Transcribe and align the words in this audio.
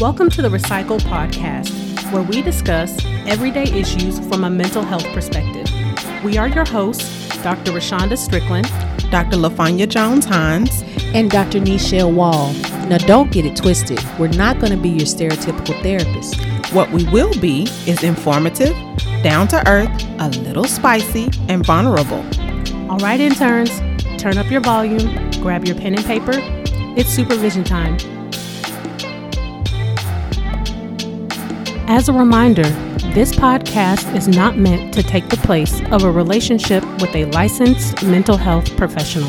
Welcome 0.00 0.30
to 0.30 0.42
the 0.42 0.48
RePsychled 0.48 1.00
Podcast, 1.00 2.12
where 2.12 2.22
we 2.22 2.40
discuss 2.40 3.04
everyday 3.26 3.64
issues 3.64 4.20
from 4.28 4.44
a 4.44 4.50
mental 4.50 4.84
health 4.84 5.04
perspective. 5.06 5.68
We 6.22 6.38
are 6.38 6.46
your 6.46 6.64
hosts, 6.64 7.36
Dr. 7.42 7.72
Rashonda 7.72 8.16
Strickland, 8.16 8.68
Dr. 9.10 9.36
LaFanya 9.36 9.88
Jones 9.88 10.24
Hines, 10.24 10.84
and 11.14 11.28
Dr. 11.28 11.58
Nichelle 11.58 12.14
Wall. 12.14 12.52
Now, 12.86 12.98
don't 12.98 13.32
get 13.32 13.44
it 13.44 13.56
twisted. 13.56 13.98
We're 14.20 14.28
not 14.28 14.60
going 14.60 14.70
to 14.70 14.78
be 14.78 14.90
your 14.90 15.00
stereotypical 15.00 15.82
therapist. 15.82 16.40
What 16.72 16.92
we 16.92 17.04
will 17.06 17.36
be 17.40 17.62
is 17.84 18.04
informative, 18.04 18.76
down 19.24 19.48
to 19.48 19.68
earth, 19.68 19.90
a 20.20 20.28
little 20.28 20.66
spicy, 20.66 21.28
and 21.48 21.66
vulnerable. 21.66 22.24
All 22.88 22.98
right, 22.98 23.18
interns, 23.18 23.76
turn 24.22 24.38
up 24.38 24.48
your 24.48 24.60
volume, 24.60 25.32
grab 25.40 25.66
your 25.66 25.74
pen 25.74 25.96
and 25.96 26.04
paper. 26.04 26.34
It's 26.96 27.10
supervision 27.10 27.64
time. 27.64 27.98
As 31.90 32.06
a 32.06 32.12
reminder, 32.12 32.68
this 33.14 33.32
podcast 33.32 34.14
is 34.14 34.28
not 34.28 34.58
meant 34.58 34.92
to 34.92 35.02
take 35.02 35.26
the 35.30 35.38
place 35.38 35.80
of 35.90 36.04
a 36.04 36.12
relationship 36.12 36.84
with 37.00 37.16
a 37.16 37.24
licensed 37.30 38.02
mental 38.02 38.36
health 38.36 38.76
professional. 38.76 39.26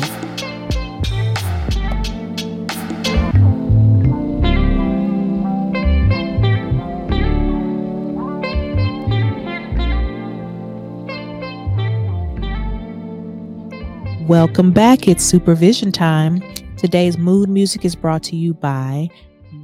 Welcome 14.28 14.72
back. 14.72 15.08
It's 15.08 15.24
supervision 15.24 15.92
time. 15.92 16.42
Today's 16.76 17.16
mood 17.16 17.48
music 17.48 17.86
is 17.86 17.96
brought 17.96 18.22
to 18.24 18.36
you 18.36 18.52
by 18.52 19.08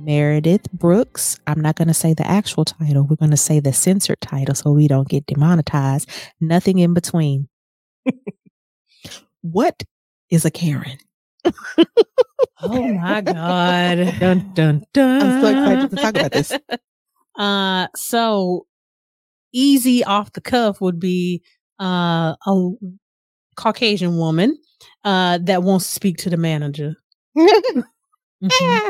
Meredith 0.06 0.70
Brooks. 0.72 1.38
I'm 1.48 1.60
not 1.60 1.74
going 1.74 1.88
to 1.88 1.94
say 1.94 2.14
the 2.14 2.26
actual 2.26 2.64
title. 2.64 3.02
We're 3.02 3.16
going 3.16 3.32
to 3.32 3.36
say 3.36 3.58
the 3.58 3.72
censored 3.72 4.20
title 4.20 4.54
so 4.54 4.70
we 4.70 4.86
don't 4.86 5.08
get 5.08 5.26
demonetized. 5.26 6.08
Nothing 6.40 6.78
in 6.78 6.94
between. 6.94 7.48
what 9.40 9.82
is 10.30 10.44
a 10.44 10.50
Karen? 10.52 10.98
oh 12.62 12.92
my 12.94 13.20
God. 13.20 13.96
Dun, 14.20 14.50
dun, 14.54 14.86
dun. 14.94 15.22
I'm 15.22 15.40
so 15.40 15.48
excited 15.48 15.90
to 15.90 15.96
talk 15.96 16.16
about 16.16 16.32
this. 16.32 16.52
Uh, 17.38 17.86
so 17.94 18.66
easy 19.52 20.02
off 20.02 20.32
the 20.32 20.40
cuff 20.40 20.80
would 20.80 20.98
be 20.98 21.42
uh, 21.78 22.34
a 22.46 22.70
Caucasian 23.56 24.16
woman 24.16 24.56
uh, 25.04 25.36
that 25.42 25.62
wants 25.62 25.84
to 25.84 25.92
speak 25.92 26.16
to 26.16 26.30
the 26.30 26.38
manager. 26.38 26.94
mm-hmm. 27.36 28.88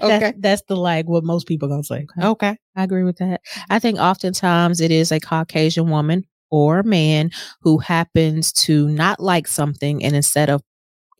Okay. 0.00 0.18
That's, 0.18 0.38
that's, 0.40 0.62
the 0.68 0.76
like 0.76 1.06
what 1.06 1.24
most 1.24 1.46
people 1.46 1.68
are 1.68 1.72
gonna 1.72 1.84
say. 1.84 2.06
Okay. 2.18 2.26
okay. 2.26 2.56
I 2.76 2.84
agree 2.84 3.04
with 3.04 3.18
that. 3.18 3.40
I 3.70 3.78
think 3.78 3.98
oftentimes 3.98 4.80
it 4.80 4.90
is 4.90 5.12
a 5.12 5.20
Caucasian 5.20 5.90
woman 5.90 6.24
or 6.50 6.80
a 6.80 6.84
man 6.84 7.30
who 7.62 7.78
happens 7.78 8.52
to 8.52 8.88
not 8.88 9.20
like 9.20 9.46
something 9.46 10.04
and 10.04 10.14
instead 10.14 10.50
of 10.50 10.62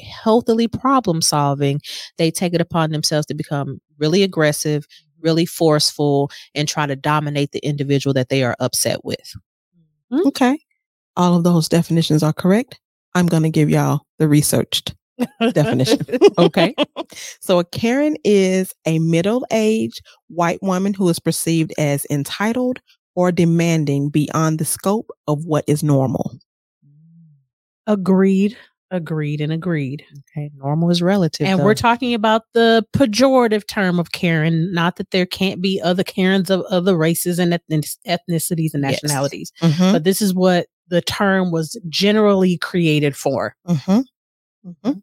healthily 0.01 0.69
problem 0.69 1.23
solving, 1.23 1.81
they 2.19 2.31
take 2.31 2.55
it 2.55 2.61
upon 2.61 2.91
themselves 2.91 3.27
to 3.27 3.35
become 3.35 3.81
really 3.99 4.23
aggressive, 4.23 4.87
really 5.21 5.47
forceful, 5.47 6.31
and 6.55 6.69
try 6.69 6.87
to 6.87 6.97
dominate 6.97 7.53
the 7.53 7.65
individual 7.65 8.12
that 8.15 8.28
they 8.28 8.43
are 8.43 8.56
upset 8.61 9.05
with. 9.05 9.34
Mm-hmm. 10.12 10.28
Okay. 10.28 10.59
All 11.17 11.37
of 11.37 11.45
those 11.45 11.69
definitions 11.69 12.22
are 12.22 12.33
correct. 12.33 12.81
I'm 13.15 13.27
going 13.27 13.43
to 13.43 13.51
give 13.51 13.71
y'all 13.71 14.01
the 14.19 14.28
researched 14.28 14.95
definition. 15.53 16.00
okay. 16.39 16.75
So 17.41 17.59
a 17.59 17.65
Karen 17.65 18.17
is 18.25 18.75
a 18.87 18.99
middle 18.99 19.47
aged 19.50 20.00
white 20.28 20.62
woman 20.62 20.95
who 20.95 21.09
is 21.09 21.19
perceived 21.19 21.73
as 21.78 22.06
entitled 22.11 22.81
or 23.15 23.31
demanding 23.33 24.09
beyond 24.09 24.59
the 24.59 24.65
scope 24.65 25.11
of 25.27 25.45
what 25.45 25.65
is 25.67 25.83
normal. 25.83 26.39
Agreed. 27.87 28.56
Agreed 28.91 29.41
and 29.41 29.53
agreed. 29.53 30.05
Okay. 30.37 30.51
Normal 30.56 30.91
is 30.91 31.01
relative. 31.01 31.47
And 31.47 31.61
though. 31.61 31.65
we're 31.65 31.75
talking 31.75 32.12
about 32.12 32.43
the 32.53 32.84
pejorative 32.95 33.67
term 33.67 33.99
of 33.99 34.12
Karen, 34.12 34.71
not 34.72 34.97
that 34.97 35.11
there 35.12 35.25
can't 35.25 35.62
be 35.62 35.81
other 35.83 36.05
Karens 36.05 36.51
of 36.51 36.61
other 36.71 36.97
races 36.97 37.39
and 37.39 37.53
ethnicities 37.55 38.75
and 38.75 38.83
nationalities. 38.83 39.51
Yes. 39.62 39.72
Mm-hmm. 39.72 39.93
But 39.93 40.05
this 40.05 40.21
is 40.21 40.34
what 40.34 40.67
the 40.89 41.01
term 41.01 41.51
was 41.51 41.81
generally 41.89 42.59
created 42.59 43.17
for. 43.17 43.56
Mm-hmm. 43.67 44.01
Mm-hmm. 44.67 44.99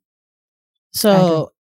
So, 0.92 1.52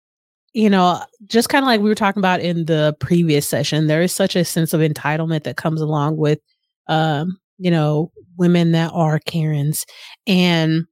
you 0.53 0.71
know, 0.71 1.03
just 1.27 1.49
kind 1.49 1.63
of 1.63 1.67
like 1.67 1.81
we 1.81 1.89
were 1.89 1.95
talking 1.95 2.21
about 2.21 2.41
in 2.41 2.65
the 2.65 2.97
previous 3.01 3.47
session, 3.47 3.87
there 3.87 4.03
is 4.03 4.13
such 4.13 4.37
a 4.37 4.45
sense 4.45 4.73
of 4.73 4.81
entitlement 4.81 5.45
that 5.45 5.57
comes 5.57 5.81
along 5.81 6.17
with, 6.17 6.41
um, 6.89 7.39
you 7.59 7.71
know, 7.71 8.11
women 8.37 8.73
that 8.73 8.91
are 8.95 9.19
Karens. 9.19 9.85
And, 10.27 10.87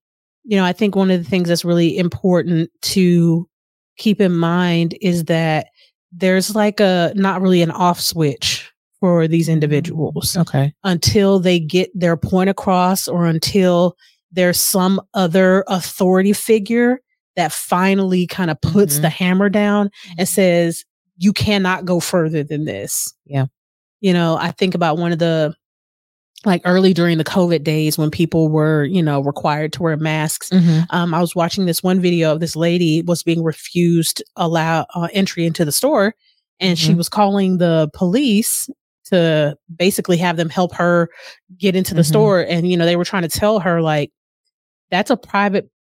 you 0.45 0.57
know, 0.57 0.65
I 0.65 0.73
think 0.73 0.95
one 0.95 1.11
of 1.11 1.23
the 1.23 1.29
things 1.29 1.49
that's 1.49 1.65
really 1.65 1.97
important 1.97 2.71
to 2.83 3.49
keep 3.97 4.21
in 4.21 4.37
mind 4.37 4.97
is 5.01 5.25
that 5.25 5.69
there's 6.13 6.55
like 6.55 6.81
a 6.81 7.13
not 7.17 7.41
really 7.41 7.63
an 7.63 7.71
off 7.71 8.01
switch 8.01 8.71
for 9.01 9.29
these 9.29 9.49
individuals. 9.49 10.37
Okay. 10.37 10.73
Until 10.85 11.39
they 11.39 11.59
get 11.59 11.91
their 11.95 12.17
point 12.17 12.51
across 12.51 13.09
or 13.09 13.27
until 13.27 13.97
there's 14.37 14.61
some 14.61 15.01
other 15.15 15.65
authority 15.67 16.33
figure 16.33 17.01
that 17.35 17.53
finally 17.53 18.27
kind 18.27 18.51
of 18.51 18.61
puts 18.61 18.95
mm-hmm. 18.95 19.03
the 19.03 19.11
hammer 19.11 19.49
down 19.49 19.91
and 20.17 20.29
says, 20.29 20.85
you 21.19 21.33
cannot 21.33 21.85
go 21.85 21.99
further 21.99 22.45
than 22.45 22.65
this. 22.65 23.13
Yeah. 23.25 23.47
You 24.01 24.13
know, 24.13 24.37
I 24.37 24.53
think 24.53 24.75
about 24.75 24.99
one 24.99 25.13
of 25.13 25.19
the 25.19 25.55
like 26.45 26.63
early 26.65 26.95
during 26.95 27.19
the 27.19 27.25
COVID 27.25 27.65
days 27.65 27.99
when 27.99 28.11
people 28.11 28.49
were, 28.49 28.85
you 28.85 29.03
know, 29.03 29.21
required 29.21 29.73
to 29.73 29.83
wear 29.83 29.97
masks. 29.97 30.51
Mm-hmm. 30.51 30.83
Um, 30.91 31.13
I 31.13 31.21
was 31.21 31.35
watching 31.35 31.67
this 31.67 31.83
one 31.83 32.01
video 32.01 32.33
of 32.33 32.41
this 32.41 32.55
lady 32.55 33.03
was 33.03 33.23
being 33.23 33.43
refused 33.43 34.23
allow 34.37 34.87
uh, 34.95 35.09
entry 35.13 35.45
into 35.45 35.65
the 35.65 35.73
store, 35.73 36.15
and 36.61 36.77
mm-hmm. 36.77 36.87
she 36.87 36.95
was 36.95 37.09
calling 37.09 37.59
the 37.59 37.91
police 37.95 38.69
to 39.07 39.57
basically 39.75 40.19
have 40.19 40.37
them 40.37 40.49
help 40.49 40.75
her 40.75 41.09
get 41.59 41.75
into 41.75 41.95
the 41.95 42.03
mm-hmm. 42.03 42.09
store. 42.09 42.41
And 42.41 42.71
you 42.71 42.77
know, 42.77 42.85
they 42.85 42.97
were 42.97 43.05
trying 43.05 43.23
to 43.23 43.29
tell 43.29 43.61
her 43.61 43.81
like, 43.81 44.13
that's 44.91 45.11
a 45.11 45.17
private 45.17 45.71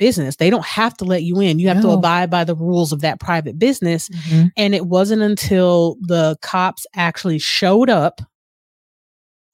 business. 0.00 0.36
They 0.36 0.50
don't 0.50 0.64
have 0.64 0.96
to 0.96 1.04
let 1.04 1.22
you 1.22 1.40
in. 1.40 1.60
You 1.60 1.68
have 1.68 1.76
no. 1.76 1.82
to 1.82 1.88
abide 1.90 2.30
by 2.30 2.42
the 2.42 2.56
rules 2.56 2.90
of 2.90 3.02
that 3.02 3.20
private 3.20 3.58
business. 3.58 4.08
Mm-hmm. 4.08 4.46
And 4.56 4.74
it 4.74 4.86
wasn't 4.86 5.22
until 5.22 5.96
the 6.00 6.36
cops 6.42 6.86
actually 6.96 7.38
showed 7.38 7.90
up 7.90 8.20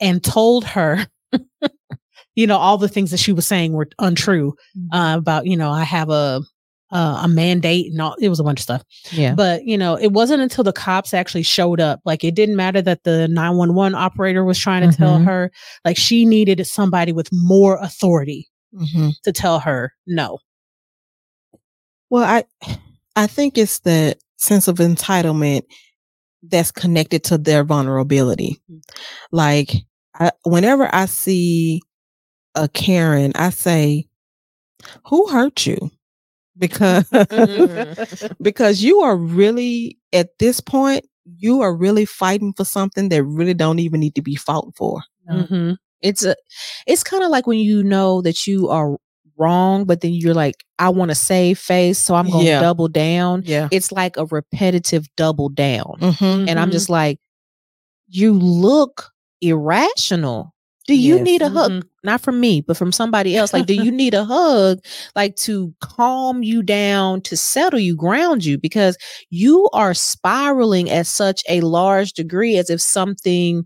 and 0.00 0.22
told 0.22 0.64
her, 0.64 1.06
you 2.36 2.47
know, 2.47 2.56
all 2.56 2.78
the 2.78 2.88
things 2.88 3.10
that 3.10 3.19
she 3.19 3.32
was 3.32 3.47
saying 3.47 3.72
were 3.72 3.88
untrue 3.98 4.54
mm-hmm. 4.78 4.94
uh, 4.97 5.16
about, 5.16 5.47
you 5.47 5.56
know, 5.56 5.70
I 5.70 5.82
have 5.82 6.08
a 6.08 6.41
uh, 6.92 7.22
a 7.24 7.28
mandate 7.28 7.91
and 7.91 8.00
all. 8.00 8.14
It 8.20 8.28
was 8.28 8.38
a 8.38 8.44
bunch 8.44 8.60
of 8.60 8.62
stuff. 8.62 8.84
Yeah. 9.10 9.34
But 9.34 9.64
you 9.64 9.76
know, 9.76 9.97
it 9.97 10.12
wasn't 10.12 10.41
until 10.41 10.62
the 10.62 10.72
cops 10.72 11.12
actually 11.12 11.42
showed 11.42 11.80
up. 11.80 12.00
Like 12.04 12.22
it 12.22 12.36
didn't 12.36 12.54
matter 12.54 12.80
that 12.80 13.03
the 13.03 13.26
nine 13.26 13.56
one 13.56 13.74
one 13.74 13.97
operator 13.97 14.44
was 14.44 14.56
trying 14.56 14.82
to 14.82 14.88
mm-hmm. 14.88 15.03
tell 15.03 15.18
her. 15.18 15.50
Like 15.84 15.97
she 15.97 16.24
needed 16.24 16.64
somebody 16.64 17.10
with 17.10 17.28
more 17.32 17.76
authority 17.82 18.48
mm-hmm. 18.76 19.09
to 19.25 19.32
tell 19.32 19.59
her 19.60 19.92
no. 20.06 20.38
Well, 22.10 22.24
I 22.24 22.45
I 23.16 23.27
think 23.27 23.59
it's 23.59 23.80
the 23.80 24.16
sense 24.36 24.68
of 24.68 24.77
entitlement 24.77 25.62
that's 26.42 26.71
connected 26.71 27.24
to 27.24 27.39
their 27.39 27.65
vulnerability. 27.65 28.60
Mm-hmm. 28.71 28.78
Like 29.33 29.72
I, 30.15 30.33
whenever 30.45 30.89
I 30.95 31.06
see 31.06 31.83
a 32.54 32.68
Karen, 32.68 33.33
I 33.34 33.51
say, 33.51 34.06
"Who 35.06 35.27
hurt 35.28 35.66
you?" 35.66 35.91
Because 36.59 37.09
because 38.41 38.83
you 38.83 39.01
are 39.01 39.16
really 39.16 39.98
at 40.12 40.39
this 40.39 40.60
point, 40.60 41.04
you 41.24 41.60
are 41.60 41.74
really 41.74 42.04
fighting 42.04 42.53
for 42.54 42.65
something 42.65 43.09
that 43.10 43.24
really 43.24 43.54
don't 43.54 43.78
even 43.78 44.01
need 44.01 44.15
to 44.15 44.22
be 44.22 44.36
fought 44.36 44.74
for. 44.77 45.03
Mm-hmm. 45.30 45.72
It's 46.03 46.25
a, 46.25 46.37
it's 46.87 47.03
kind 47.03 47.25
of 47.25 47.31
like 47.31 47.47
when 47.47 47.59
you 47.59 47.83
know 47.83 48.22
that 48.22 48.47
you 48.47 48.69
are 48.69 48.97
wrong, 49.39 49.84
but 49.84 50.01
then 50.01 50.13
you're 50.13 50.34
like, 50.34 50.65
I 50.78 50.89
want 50.91 51.10
to 51.10 51.15
save 51.15 51.59
face, 51.59 51.98
so 51.98 52.15
I'm 52.15 52.31
going 52.31 52.45
to 52.45 52.51
yeah. 52.51 52.60
double 52.60 52.89
down. 52.89 53.43
Yeah. 53.45 53.69
It's 53.71 53.93
like 53.93 54.16
a 54.16 54.27
repetitive 54.27 55.07
double 55.16 55.48
down. 55.48 55.97
Mm-hmm, 56.01 56.48
and 56.48 56.59
I'm 56.59 56.71
just 56.71 56.89
like, 56.89 57.19
you 58.09 58.33
look 58.33 59.10
irrational. 59.41 60.54
Do 60.87 60.95
you 60.95 61.16
yes. 61.16 61.25
need 61.25 61.43
a 61.43 61.48
hug? 61.48 61.72
Mm-hmm. 61.72 61.89
Not 62.04 62.21
from 62.21 62.39
me, 62.39 62.60
but 62.60 62.77
from 62.77 62.92
somebody 62.92 63.37
else. 63.37 63.53
Like, 63.53 63.66
do 63.66 63.75
you 63.75 63.91
need 63.91 64.15
a 64.15 64.25
hug, 64.25 64.78
like 65.16 65.34
to 65.37 65.75
calm 65.81 66.45
you 66.45 66.63
down, 66.63 67.22
to 67.22 67.37
settle 67.37 67.81
you, 67.81 67.97
ground 67.97 68.45
you? 68.45 68.57
Because 68.57 68.97
you 69.28 69.69
are 69.72 69.95
spiraling 69.95 70.89
at 70.89 71.09
such 71.09 71.42
a 71.49 71.60
large 71.63 72.13
degree 72.13 72.57
as 72.57 72.71
if 72.71 72.81
something 72.81 73.65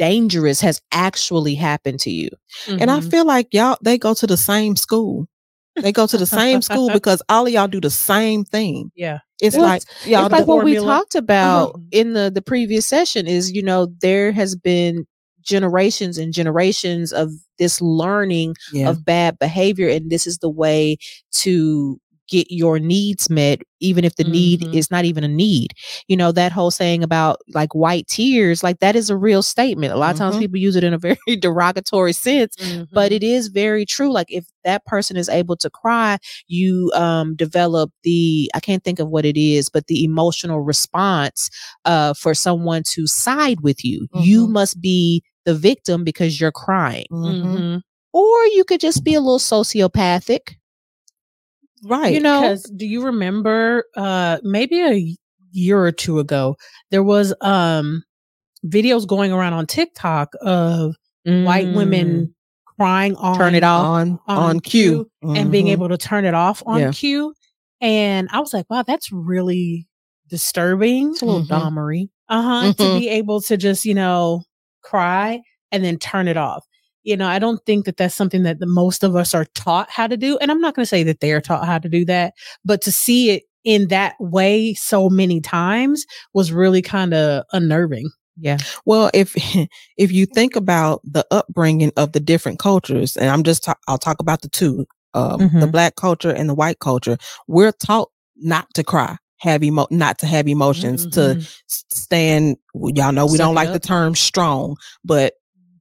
dangerous 0.00 0.62
has 0.62 0.80
actually 0.92 1.54
happened 1.54 2.00
to 2.00 2.10
you. 2.10 2.30
Mm-hmm. 2.64 2.80
And 2.80 2.90
I 2.90 3.00
mm-hmm. 3.00 3.10
feel 3.10 3.26
like 3.26 3.48
y'all, 3.52 3.76
they 3.82 3.98
go 3.98 4.14
to 4.14 4.26
the 4.26 4.38
same 4.38 4.74
school. 4.74 5.28
They 5.76 5.92
go 5.92 6.06
to 6.06 6.16
the 6.16 6.26
same 6.26 6.62
school 6.62 6.90
because 6.92 7.22
all 7.28 7.46
of 7.46 7.52
y'all 7.52 7.68
do 7.68 7.82
the 7.82 7.90
same 7.90 8.44
thing. 8.44 8.90
Yeah. 8.96 9.18
it's 9.42 9.56
well, 9.56 9.66
like 9.66 9.82
yeah, 10.06 10.24
it's 10.24 10.32
like 10.32 10.46
what 10.46 10.64
we 10.64 10.76
talked 10.76 11.14
about 11.14 11.74
uh-huh. 11.74 11.84
in 11.92 12.14
the 12.14 12.30
the 12.34 12.42
previous 12.42 12.86
session 12.86 13.26
is 13.26 13.52
you 13.52 13.62
know 13.62 13.88
there 14.00 14.32
has 14.32 14.56
been 14.56 15.06
generations 15.42 16.18
and 16.18 16.32
generations 16.32 17.12
of 17.12 17.30
this 17.58 17.80
learning 17.80 18.54
yeah. 18.72 18.90
of 18.90 19.04
bad 19.04 19.38
behavior 19.38 19.88
and 19.88 20.10
this 20.10 20.26
is 20.26 20.38
the 20.38 20.50
way 20.50 20.96
to 21.30 21.98
get 22.30 22.46
your 22.50 22.78
needs 22.78 23.28
met, 23.28 23.60
even 23.80 24.04
if 24.04 24.14
the 24.16 24.22
mm-hmm. 24.22 24.32
need 24.32 24.74
is 24.74 24.90
not 24.90 25.04
even 25.04 25.24
a 25.24 25.28
need. 25.28 25.72
You 26.08 26.16
know, 26.16 26.32
that 26.32 26.52
whole 26.52 26.70
saying 26.70 27.02
about 27.02 27.38
like 27.52 27.74
white 27.74 28.06
tears, 28.06 28.62
like 28.62 28.78
that 28.78 28.96
is 28.96 29.10
a 29.10 29.16
real 29.16 29.42
statement. 29.42 29.92
A 29.92 29.96
lot 29.96 30.06
mm-hmm. 30.06 30.12
of 30.14 30.18
times 30.18 30.34
mm-hmm. 30.34 30.42
people 30.42 30.58
use 30.58 30.76
it 30.76 30.84
in 30.84 30.94
a 30.94 30.98
very 30.98 31.18
derogatory 31.40 32.12
sense, 32.12 32.56
mm-hmm. 32.56 32.84
but 32.92 33.12
it 33.12 33.22
is 33.22 33.48
very 33.48 33.84
true. 33.84 34.12
Like 34.12 34.28
if 34.30 34.46
that 34.64 34.84
person 34.86 35.16
is 35.16 35.28
able 35.28 35.56
to 35.56 35.68
cry, 35.68 36.18
you 36.46 36.90
um, 36.94 37.34
develop 37.34 37.90
the, 38.04 38.50
I 38.54 38.60
can't 38.60 38.84
think 38.84 39.00
of 39.00 39.08
what 39.08 39.24
it 39.24 39.36
is, 39.36 39.68
but 39.68 39.88
the 39.88 40.04
emotional 40.04 40.60
response 40.60 41.50
uh, 41.84 42.14
for 42.14 42.32
someone 42.34 42.82
to 42.94 43.06
side 43.06 43.60
with 43.60 43.84
you. 43.84 44.06
You 44.14 44.44
mm-hmm. 44.44 44.52
must 44.52 44.80
be 44.80 45.22
the 45.44 45.54
victim 45.54 46.04
because 46.04 46.40
you're 46.40 46.52
crying. 46.52 47.06
Mm-hmm. 47.10 47.78
Or 48.12 48.46
you 48.46 48.64
could 48.64 48.80
just 48.80 49.04
be 49.04 49.14
a 49.14 49.20
little 49.20 49.38
sociopathic 49.38 50.56
Right. 51.84 52.12
You 52.12 52.20
know, 52.20 52.42
because 52.42 52.62
do 52.64 52.86
you 52.86 53.04
remember 53.04 53.84
uh 53.96 54.38
maybe 54.42 54.80
a 54.80 55.16
year 55.52 55.82
or 55.82 55.92
two 55.92 56.18
ago 56.18 56.56
there 56.90 57.02
was 57.02 57.34
um 57.40 58.02
videos 58.66 59.06
going 59.06 59.32
around 59.32 59.54
on 59.54 59.66
TikTok 59.66 60.34
of 60.42 60.94
mm. 61.26 61.44
white 61.44 61.68
women 61.74 62.26
mm. 62.26 62.32
crying 62.76 63.16
on 63.16 63.36
turn 63.36 63.54
it 63.54 63.64
off 63.64 63.84
on 63.84 64.18
on, 64.26 64.38
on 64.38 64.60
cue, 64.60 65.10
mm-hmm. 65.24 65.36
and 65.36 65.50
being 65.50 65.66
mm-hmm. 65.66 65.72
able 65.72 65.88
to 65.88 65.96
turn 65.96 66.24
it 66.24 66.34
off 66.34 66.62
on 66.66 66.80
yeah. 66.80 66.90
cue. 66.92 67.34
And 67.80 68.28
I 68.30 68.40
was 68.40 68.52
like, 68.52 68.68
wow, 68.68 68.82
that's 68.82 69.10
really 69.10 69.88
disturbing. 70.28 71.10
It's 71.10 71.22
a 71.22 71.26
little 71.26 71.42
mm-hmm. 71.42 72.04
Uh 72.28 72.42
huh. 72.42 72.62
Mm-hmm. 72.62 72.82
To 72.82 72.98
be 72.98 73.08
able 73.08 73.40
to 73.42 73.56
just, 73.56 73.84
you 73.84 73.94
know, 73.94 74.42
cry 74.82 75.40
and 75.72 75.84
then 75.84 75.98
turn 75.98 76.28
it 76.28 76.36
off 76.36 76.66
you 77.02 77.16
know, 77.16 77.28
I 77.28 77.38
don't 77.38 77.64
think 77.64 77.86
that 77.86 77.96
that's 77.96 78.14
something 78.14 78.42
that 78.42 78.58
the 78.58 78.66
most 78.66 79.02
of 79.02 79.16
us 79.16 79.34
are 79.34 79.46
taught 79.54 79.90
how 79.90 80.06
to 80.06 80.16
do. 80.16 80.38
And 80.38 80.50
I'm 80.50 80.60
not 80.60 80.74
going 80.74 80.84
to 80.84 80.88
say 80.88 81.02
that 81.04 81.20
they're 81.20 81.40
taught 81.40 81.66
how 81.66 81.78
to 81.78 81.88
do 81.88 82.04
that, 82.06 82.34
but 82.64 82.82
to 82.82 82.92
see 82.92 83.30
it 83.30 83.44
in 83.64 83.88
that 83.88 84.14
way 84.18 84.74
so 84.74 85.08
many 85.08 85.40
times 85.40 86.04
was 86.34 86.52
really 86.52 86.82
kind 86.82 87.14
of 87.14 87.44
unnerving. 87.52 88.10
Yeah. 88.36 88.58
Well, 88.84 89.10
if 89.12 89.34
if 89.96 90.12
you 90.12 90.26
think 90.26 90.56
about 90.56 91.00
the 91.04 91.26
upbringing 91.30 91.92
of 91.96 92.12
the 92.12 92.20
different 92.20 92.58
cultures, 92.58 93.16
and 93.16 93.28
I'm 93.28 93.42
just 93.42 93.64
ta- 93.64 93.74
I'll 93.88 93.98
talk 93.98 94.20
about 94.20 94.42
the 94.42 94.48
two, 94.48 94.86
um, 95.14 95.40
mm-hmm. 95.40 95.60
the 95.60 95.66
black 95.66 95.96
culture 95.96 96.30
and 96.30 96.48
the 96.48 96.54
white 96.54 96.80
culture, 96.80 97.18
we're 97.46 97.72
taught 97.72 98.10
not 98.36 98.72
to 98.74 98.84
cry, 98.84 99.16
have 99.38 99.62
emo, 99.62 99.86
not 99.90 100.18
to 100.20 100.26
have 100.26 100.48
emotions, 100.48 101.06
mm-hmm. 101.06 101.40
to 101.40 101.46
stand. 101.66 102.56
Y'all 102.74 103.12
know 103.12 103.26
we 103.26 103.36
Suck 103.36 103.46
don't 103.46 103.54
like 103.54 103.68
up. 103.68 103.74
the 103.74 103.86
term 103.86 104.14
strong, 104.14 104.76
but 105.04 105.34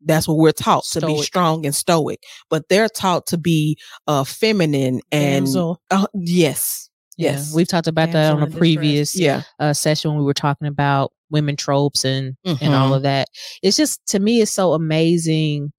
that's 0.05 0.27
what 0.27 0.37
we're 0.37 0.51
taught 0.51 0.85
stoic. 0.85 1.01
to 1.01 1.07
be 1.07 1.21
strong 1.21 1.65
and 1.65 1.75
stoic, 1.75 2.23
but 2.49 2.69
they're 2.69 2.89
taught 2.89 3.27
to 3.27 3.37
be 3.37 3.77
uh 4.07 4.23
feminine 4.23 5.01
and 5.11 5.47
uh, 5.91 6.07
yes. 6.13 6.89
Yes. 7.17 7.49
Yeah, 7.49 7.55
we've 7.57 7.67
talked 7.67 7.87
about 7.87 8.13
that 8.13 8.33
on 8.33 8.41
a 8.41 8.47
previous 8.47 9.19
yeah. 9.19 9.41
uh, 9.59 9.73
session 9.73 10.11
when 10.11 10.19
we 10.19 10.25
were 10.25 10.33
talking 10.33 10.69
about 10.69 11.11
women 11.29 11.57
tropes 11.57 12.05
and 12.05 12.37
mm-hmm. 12.47 12.63
and 12.63 12.73
all 12.73 12.85
mm-hmm. 12.85 12.93
of 12.93 13.03
that. 13.03 13.27
It's 13.61 13.75
just 13.75 14.05
to 14.07 14.19
me 14.19 14.41
it's 14.41 14.53
so 14.53 14.73
amazing 14.73 15.73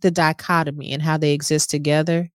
the 0.00 0.10
dichotomy 0.10 0.92
and 0.92 1.02
how 1.02 1.18
they 1.18 1.32
exist 1.32 1.70
together 1.70 2.30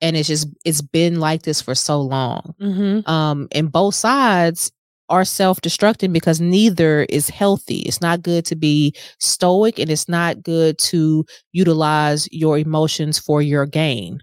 and 0.00 0.16
it's 0.16 0.28
just 0.28 0.48
it's 0.64 0.80
been 0.80 1.20
like 1.20 1.42
this 1.42 1.60
for 1.60 1.74
so 1.74 2.00
long 2.00 2.54
mm-hmm. 2.60 3.08
um 3.10 3.48
and 3.52 3.72
both 3.72 3.94
sides 3.94 4.72
are 5.08 5.24
self-destructing 5.24 6.12
because 6.12 6.40
neither 6.40 7.04
is 7.04 7.28
healthy. 7.28 7.80
It's 7.80 8.00
not 8.00 8.22
good 8.22 8.44
to 8.46 8.56
be 8.56 8.94
stoic 9.20 9.78
and 9.78 9.90
it's 9.90 10.08
not 10.08 10.42
good 10.42 10.78
to 10.78 11.24
utilize 11.52 12.28
your 12.32 12.58
emotions 12.58 13.18
for 13.18 13.40
your 13.40 13.66
gain. 13.66 14.20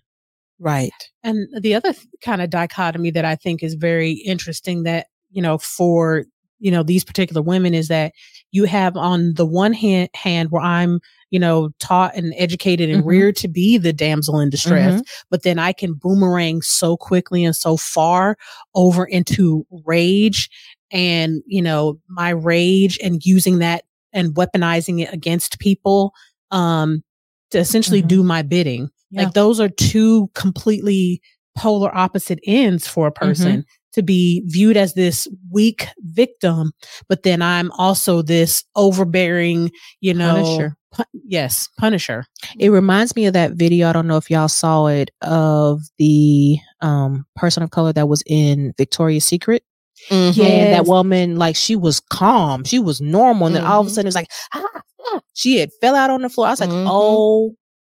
Right. 0.59 0.91
And 1.23 1.47
the 1.61 1.75
other 1.75 1.93
th- 1.93 2.07
kind 2.21 2.41
of 2.41 2.49
dichotomy 2.49 3.11
that 3.11 3.25
I 3.25 3.35
think 3.35 3.63
is 3.63 3.73
very 3.73 4.11
interesting 4.11 4.83
that, 4.83 5.07
you 5.31 5.41
know, 5.41 5.57
for, 5.57 6.25
you 6.59 6.71
know, 6.71 6.83
these 6.83 7.03
particular 7.03 7.41
women 7.41 7.73
is 7.73 7.87
that 7.87 8.13
you 8.53 8.65
have 8.65 8.95
on 8.95 9.33
the 9.33 9.45
one 9.45 9.73
hand, 9.73 10.09
hand 10.13 10.51
where 10.51 10.61
I'm, 10.61 11.01
you 11.31 11.39
know, 11.39 11.71
taught 11.79 12.15
and 12.15 12.33
educated 12.37 12.89
and 12.89 12.99
mm-hmm. 12.99 13.09
reared 13.09 13.35
to 13.37 13.47
be 13.47 13.79
the 13.79 13.91
damsel 13.91 14.39
in 14.39 14.51
distress, 14.51 14.93
mm-hmm. 14.93 15.01
but 15.31 15.41
then 15.41 15.57
I 15.57 15.73
can 15.73 15.95
boomerang 15.95 16.61
so 16.61 16.95
quickly 16.95 17.43
and 17.43 17.55
so 17.55 17.75
far 17.75 18.37
over 18.75 19.05
into 19.05 19.65
rage 19.85 20.51
and, 20.91 21.41
you 21.47 21.63
know, 21.63 21.99
my 22.07 22.29
rage 22.29 22.99
and 23.03 23.25
using 23.25 23.57
that 23.57 23.85
and 24.13 24.35
weaponizing 24.35 25.01
it 25.01 25.11
against 25.11 25.57
people, 25.57 26.13
um, 26.51 27.03
to 27.49 27.57
essentially 27.57 28.01
mm-hmm. 28.01 28.07
do 28.07 28.23
my 28.23 28.43
bidding. 28.43 28.89
Yeah. 29.09 29.23
Like 29.23 29.33
those 29.33 29.59
are 29.59 29.69
two 29.69 30.29
completely 30.35 31.21
polar 31.57 31.95
opposite 31.95 32.39
ends 32.45 32.87
for 32.87 33.07
a 33.07 33.11
mm-hmm. 33.11 33.27
person. 33.27 33.65
To 33.93 34.01
be 34.01 34.41
viewed 34.47 34.75
as 34.75 34.95
this 34.95 35.27
weak 35.51 35.87
victim, 35.99 36.71
but 37.07 37.21
then 37.21 37.43
I'm 37.43 37.71
also 37.73 38.23
this 38.23 38.63
overbearing, 38.75 39.71
you 40.01 40.15
know, 40.15 40.33
Punisher. 40.33 40.77
Pu- 40.91 41.19
yes, 41.27 41.69
Punisher. 41.77 42.25
It 42.57 42.69
reminds 42.69 43.15
me 43.15 43.27
of 43.27 43.33
that 43.33 43.51
video. 43.51 43.89
I 43.89 43.93
don't 43.93 44.07
know 44.07 44.17
if 44.17 44.31
y'all 44.31 44.47
saw 44.47 44.87
it 44.87 45.11
of 45.21 45.81
the 45.99 46.57
um, 46.81 47.25
person 47.35 47.61
of 47.61 47.69
color 47.69 47.93
that 47.93 48.09
was 48.09 48.23
in 48.25 48.73
Victoria's 48.77 49.25
Secret. 49.25 49.63
Mm-hmm. 50.09 50.41
Yeah, 50.41 50.71
that 50.71 50.85
woman, 50.85 51.37
like 51.37 51.55
she 51.55 51.75
was 51.75 51.99
calm, 51.99 52.63
she 52.63 52.79
was 52.79 52.99
normal, 52.99 53.47
and 53.47 53.55
then 53.55 53.63
mm-hmm. 53.63 53.71
all 53.71 53.81
of 53.81 53.85
a 53.85 53.89
mm-hmm. 53.89 53.95
sudden 53.95 54.07
it's 54.07 54.15
like, 54.15 54.31
ah, 54.53 54.81
ah, 55.07 55.21
she 55.33 55.57
had 55.59 55.69
fell 55.81 55.95
out 55.95 56.09
on 56.09 56.23
the 56.23 56.29
floor. 56.29 56.47
I 56.47 56.49
was 56.49 56.59
like, 56.59 56.69
mm-hmm. 56.69 56.87
oh, 56.89 57.55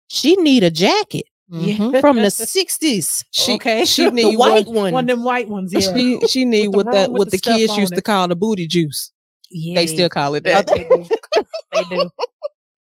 she 0.09 0.37
need 0.37 0.63
a 0.63 0.71
jacket. 0.71 1.25
Mm-hmm. 1.51 2.01
From 2.01 2.17
the 2.17 2.31
sixties, 2.31 3.25
she 3.31 3.55
okay. 3.55 3.85
She 3.85 4.11
need 4.11 4.33
the 4.33 4.37
white 4.37 4.67
one, 4.67 4.93
one 4.93 5.05
of 5.05 5.17
them 5.17 5.25
white 5.25 5.49
ones. 5.49 5.73
Yeah, 5.73 5.81
she 5.81 6.21
she 6.29 6.45
need 6.45 6.69
what 6.69 6.91
that 6.91 7.13
what 7.13 7.31
the, 7.31 7.37
the 7.37 7.39
kids 7.39 7.77
used 7.77 7.93
it. 7.93 7.97
to 7.97 8.03
call 8.03 8.27
the 8.27 8.35
booty 8.35 8.67
juice. 8.67 9.13
Yeah, 9.51 9.77
they 9.77 9.87
still 9.87 10.09
call 10.09 10.35
it 10.35 10.43
that. 10.43 10.67
they 10.67 10.89
do. 10.89 11.07
they 11.73 11.85
do. 11.85 12.11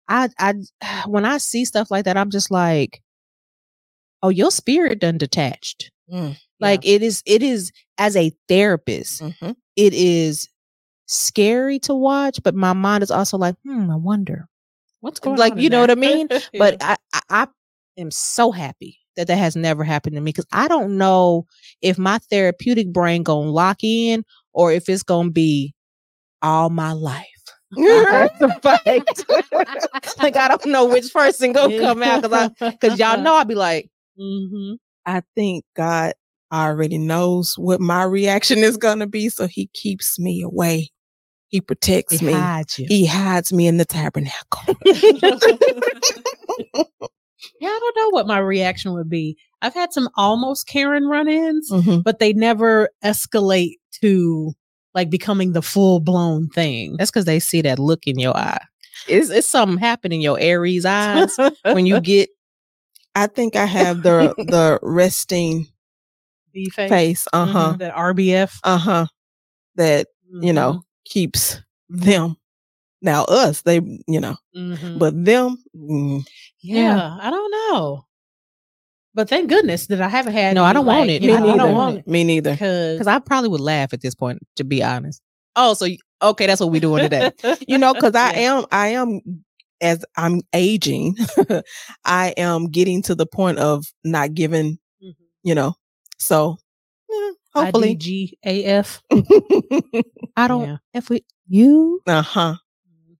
I 0.08 0.28
I 0.38 0.54
when 1.06 1.24
I 1.24 1.38
see 1.38 1.64
stuff 1.64 1.92
like 1.92 2.06
that, 2.06 2.16
I'm 2.16 2.30
just 2.30 2.50
like, 2.50 3.02
oh, 4.22 4.30
your 4.30 4.50
spirit 4.50 4.98
done 4.98 5.18
detached. 5.18 5.92
Mm. 6.12 6.36
Like 6.60 6.84
yeah. 6.84 6.94
it 6.94 7.02
is, 7.02 7.22
it 7.26 7.42
is 7.42 7.72
as 7.98 8.16
a 8.16 8.32
therapist, 8.48 9.22
mm-hmm. 9.22 9.52
it 9.76 9.94
is 9.94 10.48
scary 11.06 11.78
to 11.80 11.94
watch, 11.94 12.40
but 12.42 12.54
my 12.54 12.72
mind 12.72 13.02
is 13.02 13.10
also 13.10 13.36
like, 13.36 13.56
hmm, 13.64 13.90
I 13.90 13.96
wonder 13.96 14.48
what's 15.00 15.20
going 15.20 15.36
like, 15.36 15.52
on. 15.52 15.58
Like, 15.58 15.62
you 15.62 15.70
know 15.70 15.80
what 15.80 15.90
I 15.90 15.96
mean? 15.96 16.28
yeah. 16.30 16.40
But 16.58 16.82
I, 16.82 16.96
I 17.28 17.48
am 17.96 18.10
so 18.10 18.50
happy 18.50 18.98
that 19.16 19.28
that 19.28 19.38
has 19.38 19.56
never 19.56 19.84
happened 19.84 20.16
to 20.16 20.20
me 20.20 20.30
because 20.30 20.46
I 20.52 20.68
don't 20.68 20.98
know 20.98 21.46
if 21.80 21.98
my 21.98 22.18
therapeutic 22.30 22.92
brain 22.92 23.22
gonna 23.22 23.50
lock 23.50 23.78
in 23.82 24.24
or 24.52 24.72
if 24.72 24.88
it's 24.88 25.02
gonna 25.02 25.30
be 25.30 25.74
all 26.42 26.70
my 26.70 26.92
life. 26.92 27.26
like 27.76 28.30
I 30.36 30.48
don't 30.48 30.66
know 30.66 30.86
which 30.86 31.12
person 31.12 31.52
gonna 31.52 31.78
come 31.80 32.02
out 32.02 32.22
because 32.22 32.50
I 32.60 32.70
because 32.70 32.98
y'all 32.98 33.20
know 33.20 33.34
I'll 33.36 33.44
be 33.44 33.54
like, 33.54 33.90
mm-hmm. 34.18 34.74
I 35.04 35.22
think 35.34 35.64
God 35.74 36.12
already 36.52 36.98
knows 36.98 37.54
what 37.56 37.80
my 37.80 38.04
reaction 38.04 38.58
is 38.58 38.76
going 38.76 39.00
to 39.00 39.06
be. 39.06 39.28
So 39.28 39.46
he 39.46 39.68
keeps 39.74 40.18
me 40.18 40.42
away. 40.42 40.90
He 41.48 41.60
protects 41.60 42.18
he 42.18 42.26
me. 42.26 42.32
Hides 42.32 42.74
he 42.74 43.06
hides 43.06 43.52
me 43.52 43.66
in 43.66 43.76
the 43.76 43.84
tabernacle. 43.84 44.76
Yeah, 47.60 47.68
I 47.68 47.78
don't 47.80 47.96
know 47.96 48.10
what 48.10 48.26
my 48.26 48.38
reaction 48.38 48.92
would 48.94 49.08
be. 49.08 49.36
I've 49.62 49.74
had 49.74 49.92
some 49.92 50.08
almost 50.16 50.66
Karen 50.66 51.06
run 51.06 51.28
ins, 51.28 51.70
mm-hmm. 51.70 52.00
but 52.00 52.18
they 52.18 52.32
never 52.32 52.90
escalate 53.04 53.76
to 54.02 54.52
like 54.94 55.10
becoming 55.10 55.52
the 55.52 55.62
full 55.62 56.00
blown 56.00 56.48
thing. 56.48 56.96
That's 56.98 57.10
because 57.10 57.26
they 57.26 57.38
see 57.38 57.62
that 57.62 57.78
look 57.78 58.06
in 58.06 58.18
your 58.18 58.36
eye. 58.36 58.64
It's, 59.08 59.30
it's 59.30 59.48
something 59.48 59.78
happening 59.78 60.20
in 60.20 60.22
your 60.22 60.40
Aries 60.40 60.84
eyes 60.84 61.36
when 61.62 61.86
you 61.86 62.00
get. 62.02 62.30
I 63.14 63.28
think 63.28 63.56
I 63.56 63.66
have 63.66 64.02
the 64.02 64.34
the 64.36 64.78
resting 64.82 65.66
B 66.52 66.70
face. 66.70 66.88
face 66.88 67.26
uh 67.32 67.46
huh. 67.46 67.68
Mm-hmm. 67.68 67.78
That 67.78 67.94
RBF. 67.94 68.58
Uh 68.64 68.78
huh. 68.78 69.06
That 69.76 70.06
mm-hmm. 70.32 70.44
you 70.44 70.52
know 70.52 70.70
mm-hmm. 70.70 70.80
keeps 71.04 71.60
them. 71.88 72.36
Now 73.02 73.24
us, 73.24 73.62
they 73.62 73.76
you 74.08 74.20
know, 74.20 74.36
mm-hmm. 74.56 74.98
but 74.98 75.24
them. 75.24 75.62
Mm, 75.76 76.26
yeah, 76.74 76.96
yeah, 76.96 77.18
I 77.20 77.30
don't 77.30 77.50
know. 77.50 78.06
But 79.14 79.28
thank 79.30 79.48
goodness 79.48 79.86
that 79.86 80.00
I 80.00 80.08
haven't 80.08 80.34
had. 80.34 80.54
No, 80.54 80.64
I 80.64 80.72
don't 80.72 80.84
like, 80.84 80.98
want 80.98 81.10
it. 81.10 81.22
Me 81.22 81.28
neither. 81.28 81.48
I 81.48 81.56
don't 81.56 81.74
want 81.74 81.98
it. 81.98 82.06
Me 82.06 82.24
neither. 82.24 82.52
Because 82.52 83.06
I 83.06 83.18
probably 83.18 83.48
would 83.48 83.60
laugh 83.60 83.94
at 83.94 84.02
this 84.02 84.14
point, 84.14 84.40
to 84.56 84.64
be 84.64 84.82
honest. 84.82 85.22
Oh, 85.54 85.72
so 85.72 85.86
okay, 86.20 86.46
that's 86.46 86.60
what 86.60 86.70
we're 86.70 86.80
doing 86.80 87.02
today. 87.02 87.32
you 87.66 87.78
know, 87.78 87.94
because 87.94 88.14
I 88.14 88.32
am, 88.32 88.66
I 88.70 88.88
am, 88.88 89.20
as 89.80 90.04
I'm 90.16 90.42
aging, 90.52 91.16
I 92.04 92.34
am 92.36 92.66
getting 92.68 93.00
to 93.02 93.14
the 93.14 93.26
point 93.26 93.58
of 93.58 93.86
not 94.04 94.34
giving, 94.34 94.78
mm-hmm. 95.02 95.24
you 95.42 95.54
know, 95.54 95.74
so 96.18 96.58
Hopefully. 97.56 97.96
IDGAF. 97.96 99.00
I 100.36 100.48
don't. 100.48 100.68
Yeah. 100.68 100.76
If 100.92 101.08
we 101.08 101.24
you, 101.48 102.02
uh 102.06 102.20
huh. 102.20 102.56